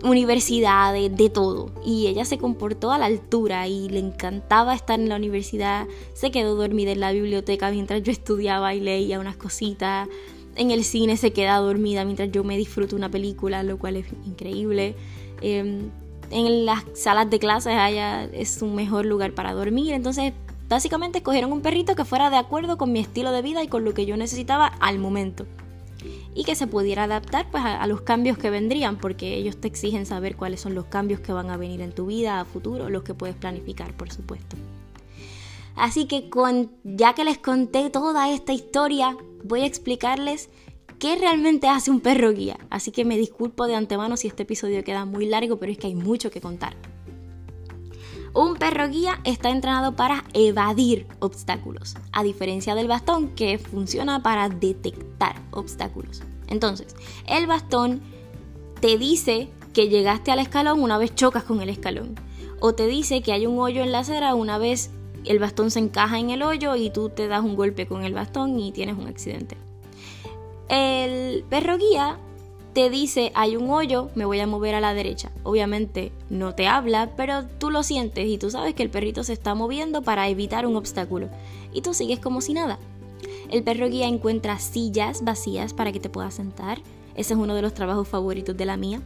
universidades, 0.04 1.16
de 1.16 1.30
todo. 1.30 1.70
Y 1.84 2.06
ella 2.06 2.24
se 2.24 2.38
comportó 2.38 2.92
a 2.92 2.98
la 2.98 3.06
altura 3.06 3.66
y 3.66 3.88
le 3.88 3.98
encantaba 3.98 4.74
estar 4.74 5.00
en 5.00 5.08
la 5.08 5.16
universidad. 5.16 5.86
Se 6.12 6.30
quedó 6.30 6.54
dormida 6.54 6.92
en 6.92 7.00
la 7.00 7.12
biblioteca 7.12 7.70
mientras 7.70 8.02
yo 8.02 8.12
estudiaba 8.12 8.74
y 8.74 8.80
leía 8.80 9.18
unas 9.18 9.36
cositas. 9.36 10.08
En 10.56 10.70
el 10.70 10.84
cine 10.84 11.16
se 11.16 11.32
queda 11.32 11.56
dormida 11.56 12.04
mientras 12.04 12.30
yo 12.30 12.44
me 12.44 12.56
disfruto 12.56 12.94
una 12.94 13.10
película, 13.10 13.62
lo 13.62 13.78
cual 13.78 13.96
es 13.96 14.06
increíble. 14.26 14.94
Em, 15.40 15.90
en 16.30 16.66
las 16.66 16.84
salas 16.92 17.28
de 17.30 17.38
clases 17.38 17.74
allá 17.74 18.24
es 18.24 18.62
un 18.62 18.74
mejor 18.74 19.06
lugar 19.06 19.32
para 19.32 19.54
dormir. 19.54 19.94
Entonces, 19.94 20.34
básicamente 20.68 21.18
escogieron 21.18 21.50
un 21.50 21.62
perrito 21.62 21.96
que 21.96 22.04
fuera 22.04 22.30
de 22.30 22.36
acuerdo 22.36 22.76
con 22.76 22.92
mi 22.92 23.00
estilo 23.00 23.32
de 23.32 23.42
vida 23.42 23.64
y 23.64 23.68
con 23.68 23.84
lo 23.84 23.94
que 23.94 24.06
yo 24.06 24.16
necesitaba 24.16 24.66
al 24.66 24.98
momento 24.98 25.46
y 26.34 26.44
que 26.44 26.54
se 26.54 26.66
pudiera 26.66 27.04
adaptar 27.04 27.50
pues, 27.50 27.64
a, 27.64 27.86
los 27.86 28.02
cambios 28.02 28.38
que 28.38 28.50
vendrían, 28.50 28.98
porque 28.98 29.34
ellos 29.34 29.56
te 29.56 29.68
exigen 29.68 30.06
saber 30.06 30.36
cuáles 30.36 30.60
son 30.60 30.74
los 30.74 30.86
cambios 30.86 31.20
que 31.20 31.32
van 31.32 31.50
a 31.50 31.56
venir 31.56 31.80
en 31.80 31.92
tu 31.92 32.06
vida 32.06 32.40
a 32.40 32.44
futuro, 32.44 32.88
los 32.88 33.02
que 33.02 33.14
puedes 33.14 33.36
planificar, 33.36 33.96
por 33.96 34.10
supuesto. 34.12 34.56
Así 35.76 36.06
que 36.06 36.30
con, 36.30 36.70
ya 36.84 37.14
que 37.14 37.24
les 37.24 37.38
conté 37.38 37.90
toda 37.90 38.30
esta 38.30 38.52
historia, 38.52 39.16
voy 39.42 39.60
a 39.62 39.66
explicarles 39.66 40.48
qué 40.98 41.16
realmente 41.16 41.68
hace 41.68 41.90
un 41.90 42.00
perro 42.00 42.32
guía. 42.32 42.58
Así 42.70 42.90
que 42.90 43.04
me 43.04 43.16
disculpo 43.16 43.66
de 43.66 43.74
antemano 43.74 44.16
si 44.16 44.28
este 44.28 44.44
episodio 44.44 44.84
queda 44.84 45.04
muy 45.04 45.26
largo, 45.26 45.58
pero 45.58 45.72
es 45.72 45.78
que 45.78 45.88
hay 45.88 45.94
mucho 45.94 46.30
que 46.30 46.40
contar. 46.40 46.76
Un 48.34 48.56
perro 48.56 48.88
guía 48.88 49.20
está 49.22 49.50
entrenado 49.50 49.94
para 49.94 50.24
evadir 50.32 51.06
obstáculos, 51.20 51.94
a 52.10 52.24
diferencia 52.24 52.74
del 52.74 52.88
bastón 52.88 53.28
que 53.28 53.58
funciona 53.58 54.24
para 54.24 54.48
detectar 54.48 55.36
obstáculos. 55.52 56.22
Entonces, 56.48 56.96
el 57.28 57.46
bastón 57.46 58.02
te 58.80 58.98
dice 58.98 59.50
que 59.72 59.88
llegaste 59.88 60.32
al 60.32 60.40
escalón 60.40 60.82
una 60.82 60.98
vez 60.98 61.14
chocas 61.14 61.44
con 61.44 61.60
el 61.60 61.68
escalón. 61.68 62.16
O 62.58 62.74
te 62.74 62.88
dice 62.88 63.22
que 63.22 63.32
hay 63.32 63.46
un 63.46 63.60
hoyo 63.60 63.84
en 63.84 63.92
la 63.92 64.00
acera 64.00 64.34
una 64.34 64.58
vez 64.58 64.90
el 65.24 65.38
bastón 65.38 65.70
se 65.70 65.78
encaja 65.78 66.18
en 66.18 66.30
el 66.30 66.42
hoyo 66.42 66.76
y 66.76 66.90
tú 66.90 67.08
te 67.08 67.28
das 67.28 67.42
un 67.42 67.56
golpe 67.56 67.86
con 67.86 68.04
el 68.04 68.14
bastón 68.14 68.58
y 68.58 68.72
tienes 68.72 68.96
un 68.96 69.06
accidente. 69.06 69.56
El 70.68 71.44
perro 71.44 71.78
guía 71.78 72.18
te 72.74 72.90
dice 72.90 73.30
hay 73.34 73.56
un 73.56 73.70
hoyo, 73.70 74.10
me 74.16 74.24
voy 74.24 74.40
a 74.40 74.46
mover 74.46 74.74
a 74.74 74.80
la 74.80 74.94
derecha. 74.94 75.30
Obviamente 75.44 76.12
no 76.28 76.54
te 76.54 76.66
habla, 76.66 77.12
pero 77.16 77.46
tú 77.58 77.70
lo 77.70 77.82
sientes 77.82 78.26
y 78.26 78.36
tú 78.36 78.50
sabes 78.50 78.74
que 78.74 78.82
el 78.82 78.90
perrito 78.90 79.22
se 79.22 79.32
está 79.32 79.54
moviendo 79.54 80.02
para 80.02 80.28
evitar 80.28 80.66
un 80.66 80.76
obstáculo. 80.76 81.28
Y 81.72 81.82
tú 81.82 81.94
sigues 81.94 82.18
como 82.18 82.40
si 82.40 82.52
nada. 82.52 82.78
El 83.50 83.62
perro 83.62 83.88
guía 83.88 84.08
encuentra 84.08 84.58
sillas 84.58 85.22
vacías 85.22 85.72
para 85.72 85.92
que 85.92 86.00
te 86.00 86.10
puedas 86.10 86.34
sentar. 86.34 86.82
Ese 87.14 87.34
es 87.34 87.38
uno 87.38 87.54
de 87.54 87.62
los 87.62 87.74
trabajos 87.74 88.08
favoritos 88.08 88.56
de 88.56 88.66
la 88.66 88.76
mía. 88.76 89.00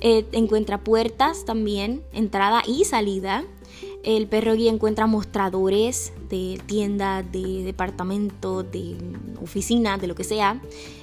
Eh, 0.00 0.24
encuentra 0.32 0.82
puertas 0.82 1.44
también, 1.44 2.02
entrada 2.12 2.62
y 2.66 2.84
salida. 2.84 3.44
El 4.02 4.26
perro 4.26 4.54
guía 4.54 4.72
encuentra 4.72 5.06
mostradores 5.06 6.12
de 6.28 6.60
tiendas, 6.66 7.30
de 7.30 7.62
departamentos, 7.62 8.70
de 8.72 8.96
oficinas, 9.40 10.00
de 10.00 10.08
lo 10.08 10.16
que 10.16 10.24
sea. 10.24 10.60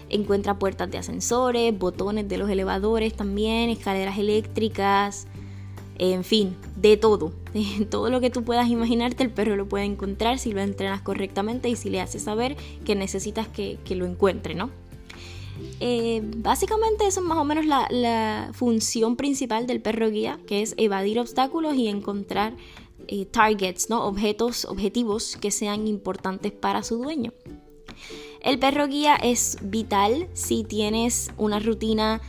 Encuentra 0.10 0.60
puertas 0.60 0.92
de 0.92 0.98
ascensores, 0.98 1.78
botones 1.78 2.28
de 2.28 2.38
los 2.38 2.50
elevadores 2.50 3.14
también, 3.14 3.70
escaleras 3.70 4.18
eléctricas, 4.18 5.28
en 6.00 6.24
fin, 6.24 6.56
de 6.76 6.98
todo. 6.98 7.32
todo 7.90 8.10
lo 8.10 8.20
que 8.20 8.30
tú 8.30 8.44
puedas 8.44 8.70
imaginarte, 8.70 9.24
el 9.24 9.30
perro 9.30 9.56
lo 9.56 9.68
puede 9.68 9.86
encontrar 9.86 10.40
si 10.40 10.52
lo 10.52 10.62
entrenas 10.62 11.02
correctamente 11.02 11.70
y 11.70 11.76
si 11.76 11.90
le 11.90 12.02
haces 12.02 12.24
saber 12.24 12.58
que 12.86 12.96
necesitas 12.96 13.48
que, 13.48 13.78
lo 13.90 14.06
encuentre, 14.06 14.56
¿no? 14.56 14.70
Eh, 15.82 16.22
básicamente 16.38 17.06
eso 17.06 17.20
es 17.20 17.26
más 17.26 17.38
o 17.38 17.44
menos 17.44 17.66
la, 17.66 17.86
la, 17.90 18.50
función 18.54 19.18
principal 19.18 19.68
del 19.68 19.82
perro 19.82 20.10
guía, 20.10 20.40
que 20.48 20.62
es 20.62 20.74
evadir 20.78 21.20
obstáculos 21.20 21.76
y 21.76 21.90
encontrar 21.90 22.54
eh, 23.12 23.26
targets, 23.26 23.90
¿no? 23.90 24.06
objetos, 24.06 24.66
objetivos 24.66 25.36
que 25.36 25.50
sean 25.50 25.88
importantes 25.88 26.52
para 26.52 26.84
su 26.84 26.98
dueño. 26.98 27.34
El 28.40 28.60
perro 28.60 28.88
guía 28.88 29.16
es 29.16 29.58
vital 29.64 30.28
si 30.34 30.64
tienes 30.64 31.32
una 31.36 31.60
rutina 31.60 32.22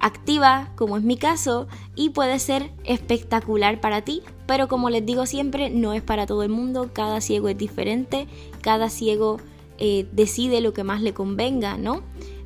activa, 0.00 0.70
como 0.76 0.98
es 0.98 1.02
mi 1.02 1.16
caso, 1.16 1.66
y 1.96 2.10
puede 2.10 2.38
ser 2.40 2.72
espectacular 2.84 3.80
para 3.80 4.02
ti, 4.02 4.20
pero 4.46 4.68
como 4.68 4.90
les 4.90 5.06
digo 5.06 5.24
siempre, 5.24 5.70
no 5.70 5.94
es 5.94 6.02
para 6.02 6.26
todo 6.26 6.42
el 6.42 6.50
mundo, 6.50 6.90
cada 6.92 7.22
ciego 7.22 7.48
es 7.48 7.56
diferente, 7.56 8.26
cada 8.60 8.90
ciego 8.90 9.38
eh, 9.78 10.06
decide 10.12 10.60
lo 10.60 10.74
que 10.74 10.84
más 10.84 11.00
le 11.00 11.14
convenga, 11.14 11.78
¿no? 11.78 12.02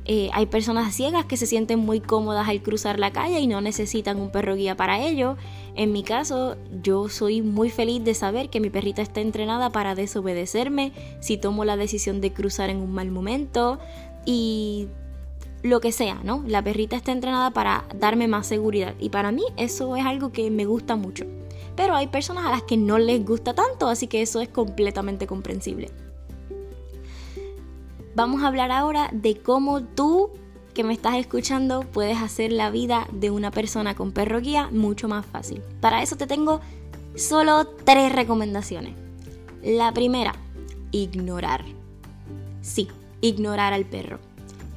Eh, 0.09 0.29
hay 0.31 0.45
personas 0.45 0.95
ciegas 0.95 1.25
que 1.25 1.35
se 1.35 1.45
sienten 1.45 1.79
muy 1.79 1.99
cómodas 1.99 2.47
al 2.47 2.61
cruzar 2.61 2.97
la 2.97 3.11
calle 3.11 3.41
y 3.41 3.47
no 3.47 3.59
necesitan 3.59 4.21
un 4.21 4.31
perro 4.31 4.55
guía 4.55 4.77
para 4.77 5.05
ello. 5.05 5.35
En 5.77 5.91
mi 5.91 6.01
caso, 6.01 6.57
yo 6.81 7.07
soy 7.07 7.43
muy 7.43 7.69
feliz 7.69 8.03
de 8.03 8.15
saber 8.15 8.49
que 8.49 8.59
mi 8.59 8.71
perrita 8.71 9.03
está 9.03 9.21
entrenada 9.21 9.69
para 9.69 9.93
desobedecerme 9.93 10.91
si 11.19 11.37
tomo 11.37 11.65
la 11.65 11.77
decisión 11.77 12.19
de 12.19 12.33
cruzar 12.33 12.71
en 12.71 12.77
un 12.77 12.91
mal 12.91 13.11
momento 13.11 13.77
y 14.25 14.87
lo 15.61 15.79
que 15.79 15.91
sea, 15.91 16.15
¿no? 16.23 16.43
La 16.47 16.63
perrita 16.63 16.95
está 16.95 17.11
entrenada 17.11 17.51
para 17.51 17.85
darme 17.95 18.27
más 18.27 18.47
seguridad 18.47 18.95
y 18.99 19.09
para 19.09 19.31
mí 19.31 19.43
eso 19.55 19.95
es 19.95 20.03
algo 20.03 20.31
que 20.31 20.49
me 20.49 20.65
gusta 20.65 20.95
mucho. 20.95 21.25
Pero 21.75 21.93
hay 21.93 22.07
personas 22.07 22.47
a 22.47 22.49
las 22.49 22.63
que 22.63 22.75
no 22.75 22.97
les 22.97 23.23
gusta 23.23 23.53
tanto, 23.53 23.87
así 23.87 24.07
que 24.07 24.23
eso 24.23 24.41
es 24.41 24.49
completamente 24.49 25.27
comprensible. 25.27 25.91
Vamos 28.15 28.41
a 28.41 28.47
hablar 28.47 28.71
ahora 28.71 29.11
de 29.13 29.37
cómo 29.37 29.83
tú 29.83 30.31
que 30.77 30.83
me 30.83 30.93
estás 30.93 31.15
escuchando 31.15 31.81
puedes 31.91 32.19
hacer 32.19 32.51
la 32.51 32.69
vida 32.69 33.07
de 33.11 33.31
una 33.31 33.49
persona 33.49 33.95
con 33.95 34.11
perro 34.11 34.41
guía 34.41 34.69
mucho 34.71 35.07
más 35.07 35.25
fácil. 35.25 35.63
Para 35.81 36.03
eso 36.03 36.17
te 36.17 36.27
tengo 36.27 36.61
solo 37.15 37.65
tres 37.65 38.13
recomendaciones. 38.13 38.93
La 39.63 39.91
primera, 39.91 40.35
ignorar. 40.91 41.65
Sí, 42.61 42.89
ignorar 43.21 43.73
al 43.73 43.85
perro. 43.85 44.19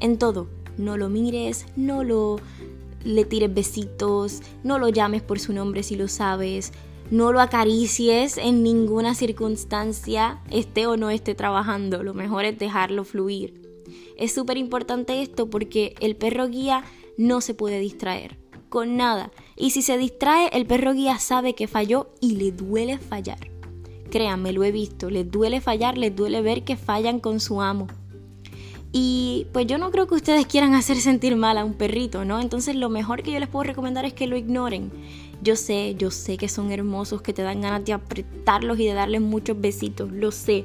En 0.01 0.17
todo, 0.17 0.49
no 0.79 0.97
lo 0.97 1.11
mires, 1.11 1.67
no 1.77 2.03
lo 2.03 2.41
le 3.05 3.27
tires 3.27 3.53
besitos, 3.53 4.41
no 4.65 4.79
lo 4.79 4.89
llames 4.89 5.21
por 5.21 5.39
su 5.39 5.53
nombre 5.53 5.83
si 5.83 5.97
lo 5.97 6.09
sabes, 6.09 6.73
no 7.11 7.31
lo 7.31 7.43
acaricies 7.43 8.39
en 8.39 8.63
ninguna 8.63 9.15
circunstancia, 9.15 10.39
esté 10.51 10.87
o 10.87 10.97
no 10.97 11.11
esté 11.11 11.35
trabajando. 11.35 12.03
Lo 12.03 12.15
mejor 12.15 12.47
es 12.47 12.59
dejarlo 12.59 13.05
fluir. 13.05 13.60
Es 14.21 14.33
súper 14.33 14.59
importante 14.59 15.23
esto 15.23 15.51
porque 15.51 15.95
el 16.01 16.15
perro 16.15 16.47
guía 16.47 16.85
no 17.17 17.41
se 17.41 17.55
puede 17.55 17.81
distraer 17.81 18.39
con 18.69 18.97
nada. 18.97 19.33
Y 19.57 19.71
si 19.71 19.83
se 19.83 19.99
distrae, 19.99 20.49
el 20.53 20.67
perro 20.67 20.93
guía 20.93 21.19
sabe 21.19 21.55
que 21.55 21.67
falló 21.67 22.11
y 22.21 22.37
le 22.37 22.53
duele 22.53 22.99
fallar. 22.99 23.51
Créanme, 24.11 24.53
lo 24.53 24.63
he 24.63 24.73
visto, 24.73 25.11
les 25.11 25.31
duele 25.31 25.61
fallar, 25.61 25.99
les 25.99 26.15
duele 26.15 26.43
ver 26.43 26.65
que 26.65 26.77
fallan 26.77 27.19
con 27.19 27.41
su 27.41 27.61
amo. 27.61 27.89
Y 28.93 29.47
pues 29.53 29.67
yo 29.67 29.79
no 29.79 29.91
creo 29.91 30.07
que 30.07 30.17
ustedes 30.17 30.47
quieran 30.47 30.75
hacer 30.75 30.97
sentir 30.97 31.37
mal 31.37 31.59
a 31.59 31.65
un 31.65 31.75
perrito, 31.75 32.25
¿no? 32.25 32.41
Entonces 32.41 32.75
lo 32.75 32.89
mejor 32.89 33.23
que 33.23 33.33
yo 33.33 33.39
les 33.39 33.49
puedo 33.49 33.65
recomendar 33.65 34.05
es 34.05 34.15
que 34.15 34.27
lo 34.27 34.37
ignoren. 34.37 34.91
Yo 35.43 35.57
sé, 35.57 35.95
yo 35.97 36.11
sé 36.11 36.37
que 36.37 36.49
son 36.49 36.73
hermosos, 36.73 37.23
que 37.23 37.33
te 37.33 37.43
dan 37.43 37.61
ganas 37.61 37.85
de 37.85 37.93
apretarlos 37.93 38.79
y 38.81 38.87
de 38.87 38.95
darles 38.95 39.21
muchos 39.21 39.61
besitos, 39.61 40.11
lo 40.11 40.33
sé. 40.33 40.65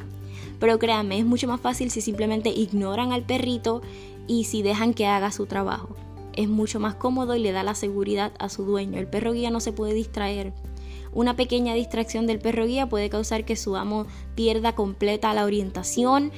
Pero 0.60 0.80
créanme, 0.80 1.20
es 1.20 1.26
mucho 1.26 1.48
más 1.48 1.62
fácil 1.62 1.92
si 1.92 2.02
simplemente 2.02 2.50
ignoran 2.50 3.12
al 3.12 3.24
perrito 3.24 3.82
y 4.28 4.46
si 4.46 4.62
dejan 4.62 4.94
que 4.94 5.08
haga 5.08 5.32
su 5.32 5.46
trabajo. 5.46 5.96
Es 6.34 6.50
mucho 6.50 6.80
más 6.80 6.96
cómodo 6.96 7.36
y 7.36 7.40
le 7.40 7.52
da 7.52 7.64
la 7.64 7.76
seguridad 7.76 8.34
a 8.40 8.50
su 8.50 8.66
dueño. 8.66 9.00
El 9.00 9.08
perro 9.08 9.34
guía 9.34 9.52
no 9.52 9.60
se 9.60 9.72
puede 9.72 9.94
distraer. 9.94 10.54
Una 11.14 11.38
pequeña 11.38 11.74
distracción 11.74 12.28
del 12.28 12.40
perro 12.40 12.66
guía 12.66 12.90
puede 12.90 13.10
causar 13.10 13.46
que 13.46 13.56
su 13.56 13.78
amo 13.78 14.06
pierda 14.36 14.76
completa 14.76 15.34
la 15.34 15.46
orientación 15.46 16.32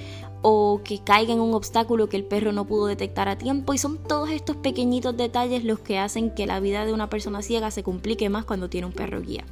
o 0.43 0.81
que 0.83 0.99
caiga 0.99 1.33
en 1.33 1.39
un 1.39 1.55
obstáculo 1.55 2.09
que 2.09 2.17
el 2.17 2.23
perro 2.23 2.51
no 2.51 2.65
pudo 2.65 2.85
detectar 2.85 3.27
a 3.27 3.39
tiempo 3.39 3.73
y 3.73 3.79
son 3.79 3.97
todos 3.97 4.29
estos 4.29 4.55
pequeñitos 4.57 5.17
detalles 5.17 5.63
los 5.63 5.79
que 5.79 5.97
hacen 5.97 6.29
que 6.29 6.45
la 6.45 6.59
vida 6.59 6.85
de 6.85 6.93
una 6.93 7.09
persona 7.09 7.41
ciega 7.41 7.71
se 7.71 7.81
complique 7.81 8.29
más 8.29 8.45
cuando 8.45 8.69
tiene 8.69 8.85
un 8.85 8.93
perro 8.93 9.21
guía. 9.21 9.45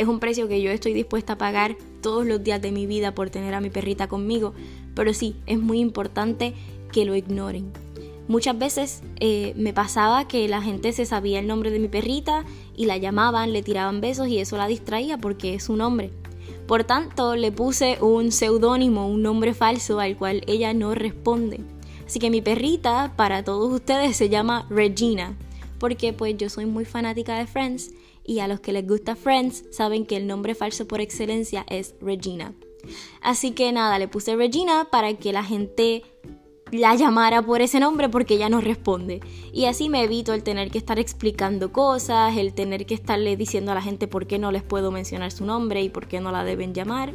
Es 0.00 0.08
un 0.08 0.18
precio 0.18 0.48
que 0.48 0.62
yo 0.62 0.70
estoy 0.70 0.94
dispuesta 0.94 1.34
a 1.34 1.36
pagar 1.36 1.76
todos 2.00 2.24
los 2.24 2.42
días 2.42 2.62
de 2.62 2.72
mi 2.72 2.86
vida 2.86 3.14
por 3.14 3.28
tener 3.28 3.52
a 3.52 3.60
mi 3.60 3.68
perrita 3.68 4.08
conmigo, 4.08 4.54
pero 4.94 5.12
sí, 5.12 5.36
es 5.44 5.58
muy 5.58 5.78
importante 5.78 6.54
que 6.90 7.04
lo 7.04 7.14
ignoren. 7.14 7.70
Muchas 8.26 8.58
veces 8.58 9.02
eh, 9.16 9.52
me 9.56 9.74
pasaba 9.74 10.26
que 10.26 10.48
la 10.48 10.62
gente 10.62 10.94
se 10.94 11.04
sabía 11.04 11.38
el 11.38 11.46
nombre 11.46 11.70
de 11.70 11.78
mi 11.80 11.88
perrita 11.88 12.46
y 12.74 12.86
la 12.86 12.96
llamaban, 12.96 13.52
le 13.52 13.62
tiraban 13.62 14.00
besos 14.00 14.28
y 14.28 14.38
eso 14.38 14.56
la 14.56 14.68
distraía 14.68 15.18
porque 15.18 15.52
es 15.52 15.64
su 15.64 15.76
nombre. 15.76 16.10
Por 16.66 16.84
tanto, 16.84 17.36
le 17.36 17.52
puse 17.52 17.98
un 18.00 18.32
seudónimo, 18.32 19.06
un 19.06 19.20
nombre 19.20 19.52
falso 19.52 20.00
al 20.00 20.16
cual 20.16 20.44
ella 20.46 20.72
no 20.72 20.94
responde. 20.94 21.60
Así 22.06 22.18
que 22.18 22.30
mi 22.30 22.40
perrita, 22.40 23.12
para 23.16 23.44
todos 23.44 23.70
ustedes, 23.70 24.16
se 24.16 24.30
llama 24.30 24.66
Regina, 24.70 25.36
porque 25.78 26.14
pues 26.14 26.38
yo 26.38 26.48
soy 26.48 26.64
muy 26.64 26.86
fanática 26.86 27.36
de 27.36 27.46
Friends 27.46 27.90
y 28.24 28.40
a 28.40 28.48
los 28.48 28.60
que 28.60 28.72
les 28.72 28.86
gusta 28.86 29.16
Friends 29.16 29.64
saben 29.70 30.06
que 30.06 30.16
el 30.16 30.26
nombre 30.26 30.54
falso 30.54 30.86
por 30.86 31.00
excelencia 31.00 31.64
es 31.68 31.94
Regina. 32.00 32.54
Así 33.20 33.52
que 33.52 33.72
nada, 33.72 33.98
le 33.98 34.08
puse 34.08 34.36
Regina 34.36 34.88
para 34.90 35.14
que 35.14 35.32
la 35.32 35.44
gente 35.44 36.02
la 36.72 36.94
llamara 36.94 37.42
por 37.42 37.62
ese 37.62 37.80
nombre 37.80 38.08
porque 38.08 38.34
ella 38.34 38.48
no 38.48 38.60
responde. 38.60 39.20
Y 39.52 39.64
así 39.64 39.88
me 39.88 40.04
evito 40.04 40.32
el 40.32 40.42
tener 40.42 40.70
que 40.70 40.78
estar 40.78 40.98
explicando 40.98 41.72
cosas, 41.72 42.36
el 42.36 42.54
tener 42.54 42.86
que 42.86 42.94
estarle 42.94 43.36
diciendo 43.36 43.72
a 43.72 43.74
la 43.74 43.82
gente 43.82 44.06
por 44.06 44.26
qué 44.26 44.38
no 44.38 44.52
les 44.52 44.62
puedo 44.62 44.90
mencionar 44.90 45.32
su 45.32 45.44
nombre 45.44 45.82
y 45.82 45.88
por 45.88 46.06
qué 46.06 46.20
no 46.20 46.30
la 46.30 46.44
deben 46.44 46.74
llamar. 46.74 47.12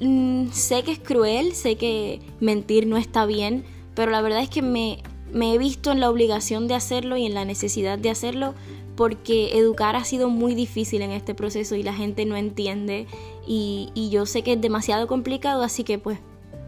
Mm, 0.00 0.50
sé 0.50 0.82
que 0.82 0.92
es 0.92 0.98
cruel, 0.98 1.54
sé 1.54 1.76
que 1.76 2.20
mentir 2.40 2.86
no 2.86 2.96
está 2.96 3.26
bien, 3.26 3.64
pero 3.94 4.12
la 4.12 4.20
verdad 4.20 4.42
es 4.42 4.50
que 4.50 4.62
me, 4.62 5.02
me 5.32 5.54
he 5.54 5.58
visto 5.58 5.90
en 5.90 6.00
la 6.00 6.10
obligación 6.10 6.68
de 6.68 6.74
hacerlo 6.74 7.16
y 7.16 7.24
en 7.24 7.34
la 7.34 7.44
necesidad 7.44 7.98
de 7.98 8.10
hacerlo 8.10 8.54
porque 8.96 9.56
educar 9.58 9.94
ha 9.94 10.04
sido 10.04 10.28
muy 10.28 10.54
difícil 10.54 11.02
en 11.02 11.12
este 11.12 11.34
proceso 11.34 11.76
y 11.76 11.82
la 11.82 11.94
gente 11.94 12.24
no 12.24 12.36
entiende 12.36 13.06
y, 13.46 13.90
yo 14.10 14.26
sé 14.26 14.42
que 14.42 14.54
es 14.54 14.60
demasiado 14.60 15.06
complicado, 15.06 15.62
así 15.62 15.84
que 15.84 15.98
pues 15.98 16.18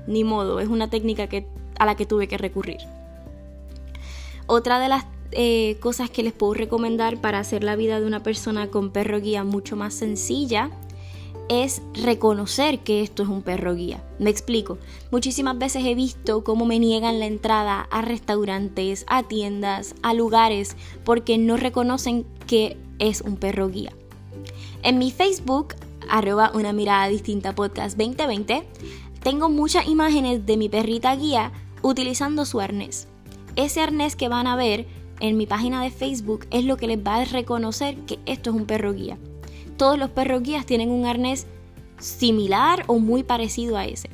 ni 0.06 0.24
modo, 0.24 0.60
es 0.60 0.68
una 0.68 0.90
técnica 0.90 1.26
que, 1.26 1.46
a 1.78 1.86
la 1.86 1.96
que 1.96 2.06
tuve 2.06 2.28
que 2.28 2.38
recurrir. 2.38 2.78
Otra 4.46 4.78
de 4.80 4.88
las 4.88 5.06
eh, 5.32 5.76
cosas 5.80 6.08
que 6.10 6.22
les 6.22 6.32
puedo 6.32 6.54
recomendar 6.54 7.20
para 7.20 7.38
hacer 7.38 7.64
la 7.64 7.76
vida 7.76 8.00
de 8.00 8.06
una 8.06 8.22
persona 8.22 8.68
con 8.68 8.90
perro 8.90 9.20
guía 9.20 9.44
mucho 9.44 9.76
más 9.76 9.94
sencilla 9.94 10.70
es 11.48 11.82
reconocer 11.94 12.80
que 12.80 13.02
esto 13.02 13.22
es 13.22 13.28
un 13.28 13.42
perro 13.42 13.74
guía. 13.74 14.02
Me 14.18 14.30
explico. 14.30 14.78
Muchísimas 15.10 15.58
veces 15.58 15.84
he 15.84 15.94
visto 15.94 16.44
cómo 16.44 16.66
me 16.66 16.78
niegan 16.78 17.18
la 17.18 17.26
entrada 17.26 17.88
a 17.90 18.02
restaurantes, 18.02 19.04
a 19.08 19.22
tiendas, 19.22 19.94
a 20.02 20.14
lugares, 20.14 20.76
porque 21.04 21.38
no 21.38 21.56
reconocen 21.56 22.26
que 22.46 22.76
es 22.98 23.20
un 23.20 23.36
perro 23.36 23.68
guía. 23.68 23.92
En 24.82 24.98
mi 24.98 25.10
Facebook, 25.10 25.74
arroba 26.08 26.50
una 26.54 26.72
mirada 26.72 27.08
distinta 27.08 27.54
podcast 27.54 27.96
2020, 27.96 28.64
tengo 29.22 29.48
muchas 29.48 29.88
imágenes 29.88 30.46
de 30.46 30.56
mi 30.56 30.68
perrita 30.68 31.14
guía 31.16 31.52
utilizando 31.82 32.44
su 32.44 32.60
arnés. 32.60 33.08
Ese 33.56 33.80
arnés 33.80 34.16
que 34.16 34.28
van 34.28 34.46
a 34.46 34.56
ver 34.56 34.86
en 35.20 35.36
mi 35.36 35.46
página 35.46 35.82
de 35.82 35.90
Facebook 35.90 36.46
es 36.50 36.64
lo 36.64 36.76
que 36.76 36.86
les 36.86 36.98
va 36.98 37.16
a 37.16 37.24
reconocer 37.24 37.96
que 38.06 38.18
esto 38.26 38.50
es 38.50 38.56
un 38.56 38.66
perro 38.66 38.92
guía. 38.92 39.18
Todos 39.78 39.96
los 39.96 40.10
perros 40.10 40.42
guías 40.42 40.66
tienen 40.66 40.90
un 40.90 41.06
arnés 41.06 41.46
similar 42.00 42.82
o 42.88 42.98
muy 42.98 43.22
parecido 43.22 43.76
a 43.76 43.86
ese. 43.86 44.10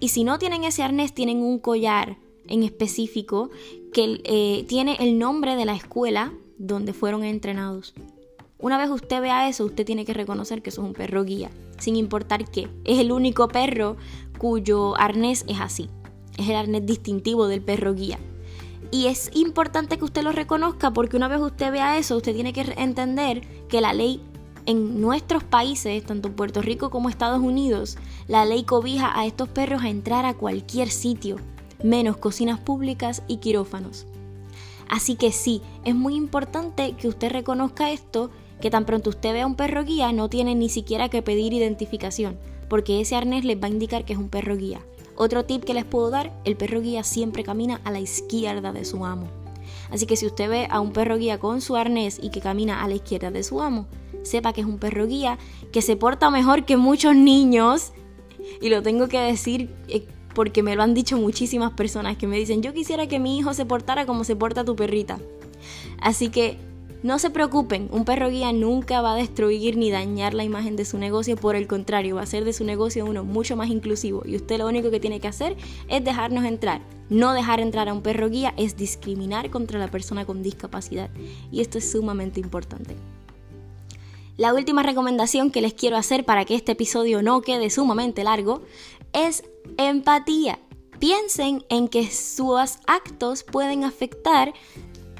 Y 0.00 0.08
si 0.08 0.24
no 0.24 0.40
tienen 0.40 0.64
ese 0.64 0.82
arnés, 0.82 1.14
tienen 1.14 1.40
un 1.40 1.60
collar 1.60 2.18
en 2.48 2.64
específico 2.64 3.50
que 3.92 4.20
eh, 4.24 4.64
tiene 4.68 4.96
el 4.98 5.20
nombre 5.20 5.54
de 5.54 5.66
la 5.66 5.76
escuela 5.76 6.32
donde 6.58 6.92
fueron 6.92 7.22
entrenados. 7.22 7.94
Una 8.58 8.76
vez 8.76 8.90
usted 8.90 9.20
vea 9.20 9.48
eso, 9.48 9.64
usted 9.64 9.86
tiene 9.86 10.04
que 10.04 10.14
reconocer 10.14 10.62
que 10.62 10.70
eso 10.70 10.82
es 10.82 10.88
un 10.88 10.94
perro 10.94 11.22
guía, 11.22 11.48
sin 11.78 11.94
importar 11.94 12.50
qué. 12.50 12.68
Es 12.84 12.98
el 12.98 13.12
único 13.12 13.46
perro 13.46 13.96
cuyo 14.38 14.96
arnés 14.96 15.44
es 15.46 15.60
así. 15.60 15.88
Es 16.38 16.48
el 16.48 16.56
arnés 16.56 16.86
distintivo 16.86 17.46
del 17.46 17.62
perro 17.62 17.94
guía. 17.94 18.18
Y 18.90 19.06
es 19.06 19.30
importante 19.32 19.96
que 19.96 20.04
usted 20.04 20.22
lo 20.22 20.32
reconozca 20.32 20.92
porque 20.92 21.16
una 21.16 21.28
vez 21.28 21.40
usted 21.40 21.70
vea 21.70 21.98
eso, 21.98 22.16
usted 22.16 22.34
tiene 22.34 22.52
que 22.52 22.62
entender 22.76 23.42
que 23.68 23.80
la 23.80 23.92
ley 23.92 24.20
en 24.66 25.00
nuestros 25.00 25.44
países, 25.44 26.04
tanto 26.04 26.32
Puerto 26.32 26.62
Rico 26.62 26.90
como 26.90 27.08
Estados 27.08 27.40
Unidos, 27.40 27.98
la 28.28 28.44
ley 28.44 28.64
cobija 28.64 29.18
a 29.18 29.26
estos 29.26 29.48
perros 29.48 29.82
a 29.82 29.88
entrar 29.88 30.24
a 30.24 30.34
cualquier 30.34 30.90
sitio, 30.90 31.36
menos 31.82 32.16
cocinas 32.16 32.60
públicas 32.60 33.22
y 33.28 33.38
quirófanos. 33.38 34.06
Así 34.88 35.16
que 35.16 35.32
sí, 35.32 35.62
es 35.84 35.94
muy 35.94 36.14
importante 36.14 36.92
que 36.92 37.08
usted 37.08 37.30
reconozca 37.30 37.90
esto, 37.90 38.30
que 38.60 38.70
tan 38.70 38.84
pronto 38.84 39.10
usted 39.10 39.32
vea 39.32 39.46
un 39.46 39.56
perro 39.56 39.84
guía 39.84 40.12
no 40.12 40.28
tiene 40.28 40.54
ni 40.54 40.68
siquiera 40.68 41.08
que 41.08 41.22
pedir 41.22 41.52
identificación 41.52 42.38
porque 42.68 43.00
ese 43.00 43.16
arnés 43.16 43.44
les 43.44 43.60
va 43.60 43.66
a 43.66 43.70
indicar 43.70 44.04
que 44.04 44.14
es 44.14 44.18
un 44.18 44.28
perro 44.28 44.56
guía. 44.56 44.80
Otro 45.16 45.44
tip 45.44 45.64
que 45.64 45.74
les 45.74 45.84
puedo 45.84 46.10
dar, 46.10 46.32
el 46.44 46.56
perro 46.56 46.80
guía 46.80 47.04
siempre 47.04 47.44
camina 47.44 47.80
a 47.84 47.90
la 47.90 48.00
izquierda 48.00 48.72
de 48.72 48.84
su 48.84 49.04
amo. 49.04 49.28
Así 49.90 50.06
que 50.06 50.16
si 50.16 50.26
usted 50.26 50.48
ve 50.48 50.66
a 50.68 50.80
un 50.80 50.92
perro 50.92 51.16
guía 51.16 51.38
con 51.38 51.60
su 51.60 51.76
arnés 51.76 52.18
y 52.20 52.30
que 52.30 52.40
camina 52.40 52.82
a 52.82 52.88
la 52.88 52.94
izquierda 52.94 53.30
de 53.30 53.42
su 53.42 53.62
amo, 53.62 53.86
sepa 54.24 54.52
que 54.52 54.62
es 54.62 54.66
un 54.66 54.78
perro 54.78 55.06
guía 55.06 55.38
que 55.72 55.82
se 55.82 55.96
porta 55.96 56.30
mejor 56.30 56.64
que 56.64 56.76
muchos 56.76 57.14
niños. 57.14 57.92
Y 58.60 58.68
lo 58.68 58.82
tengo 58.82 59.08
que 59.08 59.20
decir 59.20 59.70
eh, 59.88 60.06
porque 60.34 60.62
me 60.62 60.76
lo 60.76 60.82
han 60.82 60.94
dicho 60.94 61.16
muchísimas 61.16 61.72
personas 61.72 62.16
que 62.16 62.26
me 62.26 62.36
dicen, 62.36 62.62
yo 62.62 62.72
quisiera 62.72 63.06
que 63.06 63.18
mi 63.18 63.38
hijo 63.38 63.54
se 63.54 63.64
portara 63.64 64.06
como 64.06 64.24
se 64.24 64.36
porta 64.36 64.64
tu 64.64 64.76
perrita. 64.76 65.18
Así 66.00 66.28
que 66.28 66.58
no 67.04 67.18
se 67.18 67.28
preocupen, 67.28 67.90
un 67.92 68.06
perro 68.06 68.30
guía 68.30 68.50
nunca 68.54 69.02
va 69.02 69.12
a 69.12 69.16
destruir 69.16 69.76
ni 69.76 69.90
dañar 69.90 70.32
la 70.32 70.42
imagen 70.42 70.74
de 70.74 70.86
su 70.86 70.96
negocio, 70.96 71.36
por 71.36 71.54
el 71.54 71.66
contrario, 71.66 72.14
va 72.14 72.22
a 72.22 72.24
hacer 72.24 72.46
de 72.46 72.54
su 72.54 72.64
negocio 72.64 73.04
uno 73.04 73.24
mucho 73.24 73.56
más 73.56 73.68
inclusivo 73.68 74.22
y 74.24 74.36
usted 74.36 74.56
lo 74.56 74.66
único 74.66 74.90
que 74.90 75.00
tiene 75.00 75.20
que 75.20 75.28
hacer 75.28 75.54
es 75.88 76.02
dejarnos 76.02 76.44
entrar. 76.44 76.80
No 77.10 77.34
dejar 77.34 77.60
entrar 77.60 77.90
a 77.90 77.92
un 77.92 78.00
perro 78.00 78.30
guía 78.30 78.54
es 78.56 78.78
discriminar 78.78 79.50
contra 79.50 79.78
la 79.78 79.90
persona 79.90 80.24
con 80.24 80.42
discapacidad 80.42 81.10
y 81.52 81.60
esto 81.60 81.76
es 81.76 81.92
sumamente 81.92 82.40
importante. 82.40 82.96
La 84.36 84.52
última 84.52 84.82
recomendación 84.82 85.52
que 85.52 85.60
les 85.60 85.74
quiero 85.74 85.96
hacer 85.96 86.24
para 86.24 86.44
que 86.44 86.56
este 86.56 86.72
episodio 86.72 87.22
no 87.22 87.40
quede 87.40 87.70
sumamente 87.70 88.24
largo 88.24 88.62
es 89.12 89.44
empatía. 89.78 90.58
Piensen 90.98 91.64
en 91.68 91.86
que 91.86 92.10
sus 92.10 92.78
actos 92.88 93.44
pueden 93.44 93.84
afectar 93.84 94.52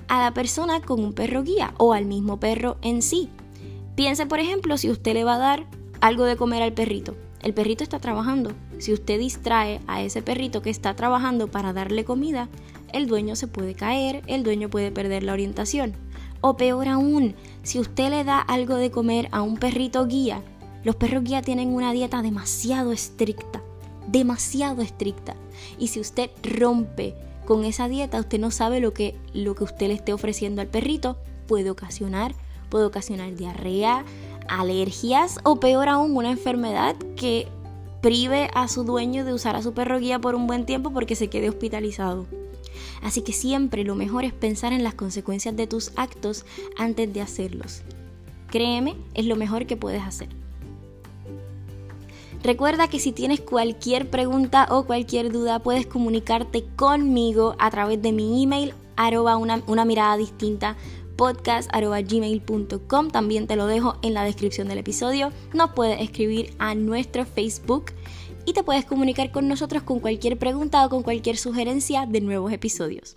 a 0.09 0.21
la 0.21 0.35
persona 0.35 0.81
con 0.81 0.99
un 1.01 1.13
perro 1.13 1.45
guía 1.45 1.75
o 1.79 1.93
al 1.93 2.07
mismo 2.07 2.41
perro 2.41 2.77
en 2.83 3.03
sí. 3.03 3.29
Piense, 3.95 4.27
por 4.27 4.41
ejemplo, 4.41 4.77
si 4.79 4.91
usted 4.91 5.15
le 5.15 5.23
va 5.23 5.37
a 5.37 5.39
dar 5.39 5.67
algo 6.01 6.25
de 6.25 6.37
comer 6.37 6.65
al 6.65 6.73
perrito. 6.73 7.15
El 7.41 7.55
perrito 7.55 7.85
está 7.85 8.01
trabajando. 8.01 8.51
Si 8.79 8.93
usted 8.93 9.21
distrae 9.21 9.81
a 9.87 10.03
ese 10.03 10.23
perrito 10.23 10.61
que 10.61 10.71
está 10.71 10.97
trabajando 10.97 11.47
para 11.47 11.73
darle 11.73 12.05
comida, 12.05 12.49
el 12.93 13.07
dueño 13.07 13.37
se 13.37 13.47
puede 13.47 13.75
caer, 13.75 14.23
el 14.27 14.43
dueño 14.43 14.71
puede 14.71 14.91
perder 14.91 15.23
la 15.23 15.35
orientación. 15.35 15.95
O 16.41 16.57
peor 16.57 16.89
aún, 16.89 17.35
si 17.63 17.79
usted 17.79 18.11
le 18.11 18.25
da 18.25 18.39
algo 18.41 18.77
de 18.77 18.91
comer 18.91 19.29
a 19.33 19.43
un 19.43 19.57
perrito 19.57 20.07
guía, 20.07 20.43
los 20.85 20.97
perros 20.97 21.25
guía 21.25 21.43
tienen 21.43 21.75
una 21.75 21.93
dieta 21.93 22.21
demasiado 22.21 22.93
estricta, 22.93 23.63
demasiado 24.07 24.83
estricta. 24.83 25.35
Y 25.79 25.89
si 25.89 26.01
usted 26.01 26.31
rompe 26.43 27.15
con 27.45 27.65
esa 27.65 27.89
dieta 27.89 28.21
usted 28.21 28.39
no 28.39 28.51
sabe 28.51 28.81
lo 28.81 28.95
que, 28.95 29.17
lo 29.33 29.55
que 29.55 29.65
usted 29.65 29.89
le 29.89 29.95
esté 29.95 30.13
ofreciendo 30.13 30.61
al 30.61 30.69
perrito. 30.69 31.17
Puede 31.47 31.71
ocasionar, 31.71 32.35
puede 32.71 32.87
ocasionar 32.87 33.35
diarrea, 33.35 34.05
alergias 34.49 35.39
o 35.45 35.57
peor 35.57 35.89
aún 35.89 36.17
una 36.17 36.31
enfermedad 36.31 36.97
que 37.17 37.49
prive 38.01 38.51
a 38.55 38.69
su 38.69 38.85
dueño 38.85 39.25
de 39.25 39.33
usar 39.33 39.57
a 39.57 39.63
su 39.63 39.73
perro 39.73 39.99
guía 39.99 40.19
por 40.19 40.35
un 40.35 40.47
buen 40.47 40.67
tiempo 40.67 40.91
porque 40.91 41.17
se 41.17 41.29
quede 41.29 41.49
hospitalizado. 41.49 42.27
Así 43.03 43.23
que 43.23 43.33
siempre 43.33 43.85
lo 43.85 43.95
mejor 43.95 44.25
es 44.25 44.33
pensar 44.33 44.73
en 44.73 44.85
las 44.85 44.95
consecuencias 44.95 45.57
de 45.57 45.67
tus 45.67 45.93
actos 45.97 46.45
antes 46.77 47.13
de 47.13 47.21
hacerlos. 47.21 47.83
Créeme, 48.51 48.97
es 49.15 49.27
lo 49.27 49.37
mejor 49.37 49.67
que 49.67 49.77
puedes 49.77 50.03
hacer. 50.03 50.29
Recuerda 52.45 52.89
que 52.89 53.01
si 53.01 53.13
tienes 53.13 53.41
cualquier 53.41 54.11
pregunta 54.11 54.67
o 54.71 54.85
cualquier 54.85 55.33
duda 55.33 55.61
puedes 55.61 55.87
comunicarte 55.87 56.63
conmigo 56.77 57.57
a 57.59 57.71
través 57.71 58.03
de 58.03 58.13
mi 58.13 58.43
email 58.43 58.75
arroba 58.97 59.39
una, 59.39 59.85
mirada 59.87 60.19
distinta 60.19 60.77
podcast 61.17 61.71
gmail.com 61.73 63.11
también 63.11 63.47
te 63.47 63.57
lo 63.57 63.67
dejo 63.67 63.97
en 64.03 64.13
la 64.13 64.25
descripción 64.25 64.69
del 64.69 64.79
episodio 64.79 65.33
nos 65.55 65.71
puedes 65.71 66.01
escribir 66.03 66.55
a 66.59 66.75
nuestro 66.75 67.25
facebook 67.25 67.93
y 68.47 68.53
te 68.53 68.63
puedes 68.63 68.85
comunicar 68.85 69.31
con 69.31 69.49
nosotros 69.49 69.83
con 69.83 70.01
cualquier 70.01 70.39
pregunta 70.39 70.85
o 70.85 70.91
con 70.91 71.03
cualquier 71.03 71.37
sugerencia 71.37 72.07
de 72.07 72.21
nuevos 72.21 72.53
episodios 72.53 73.17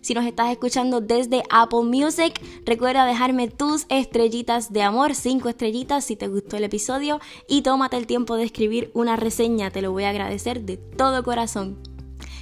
si 0.00 0.14
nos 0.14 0.24
estás 0.24 0.50
escuchando 0.50 1.00
desde 1.00 1.42
Apple 1.50 1.84
Music, 1.84 2.40
recuerda 2.64 3.06
dejarme 3.06 3.48
tus 3.48 3.86
estrellitas 3.88 4.72
de 4.72 4.82
amor, 4.82 5.14
5 5.14 5.48
estrellitas 5.48 6.04
si 6.04 6.16
te 6.16 6.28
gustó 6.28 6.56
el 6.56 6.64
episodio 6.64 7.20
y 7.48 7.62
tómate 7.62 7.96
el 7.96 8.06
tiempo 8.06 8.36
de 8.36 8.44
escribir 8.44 8.90
una 8.94 9.16
reseña, 9.16 9.70
te 9.70 9.82
lo 9.82 9.92
voy 9.92 10.04
a 10.04 10.10
agradecer 10.10 10.62
de 10.62 10.76
todo 10.76 11.22
corazón. 11.22 11.78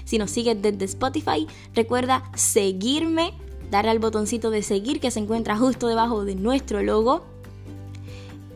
Si 0.05 0.19
nos 0.19 0.31
sigues 0.31 0.61
desde 0.61 0.87
Spotify, 0.87 1.47
recuerda 1.75 2.31
seguirme, 2.35 3.35
darle 3.71 3.91
al 3.91 3.99
botoncito 3.99 4.51
de 4.51 4.63
seguir 4.63 4.99
que 5.01 5.11
se 5.11 5.21
encuentra 5.21 5.57
justo 5.57 5.87
debajo 5.87 6.25
de 6.25 6.35
nuestro 6.35 6.83
logo 6.83 7.25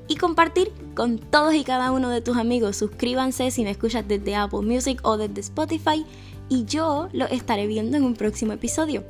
y 0.09 0.17
compartir 0.17 0.73
con 0.95 1.19
todos 1.19 1.55
y 1.55 1.65
cada 1.65 1.93
uno 1.93 2.09
de 2.11 2.21
tus 2.21 2.37
amigos. 2.37 2.77
Suscríbanse 2.77 3.51
si 3.51 3.65
me 3.65 3.71
escuchas 3.71 4.07
desde 4.07 4.37
Apple 4.37 4.63
Music 4.63 5.01
o 5.03 5.17
desde 5.17 5.41
Spotify 5.41 6.05
y 6.49 6.65
yo 6.65 7.09
lo 7.13 7.27
estaré 7.27 7.67
viendo 7.67 7.97
en 7.97 8.05
un 8.05 8.15
próximo 8.15 8.53
episodio. 8.53 9.05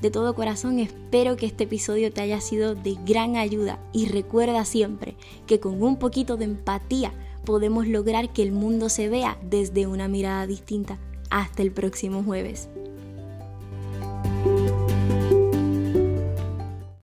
De 0.00 0.10
todo 0.10 0.34
corazón 0.34 0.78
espero 0.78 1.36
que 1.36 1.46
este 1.46 1.64
episodio 1.64 2.10
te 2.12 2.22
haya 2.22 2.40
sido 2.40 2.74
de 2.74 2.96
gran 3.06 3.36
ayuda 3.36 3.78
y 3.92 4.06
recuerda 4.06 4.64
siempre 4.64 5.14
que 5.46 5.60
con 5.60 5.82
un 5.82 5.98
poquito 5.98 6.36
de 6.36 6.46
empatía 6.46 7.12
podemos 7.44 7.86
lograr 7.86 8.32
que 8.32 8.42
el 8.42 8.52
mundo 8.52 8.88
se 8.88 9.08
vea 9.08 9.38
desde 9.42 9.86
una 9.86 10.08
mirada 10.08 10.46
distinta. 10.46 10.98
Hasta 11.30 11.62
el 11.62 11.70
próximo 11.70 12.22
jueves. 12.22 12.68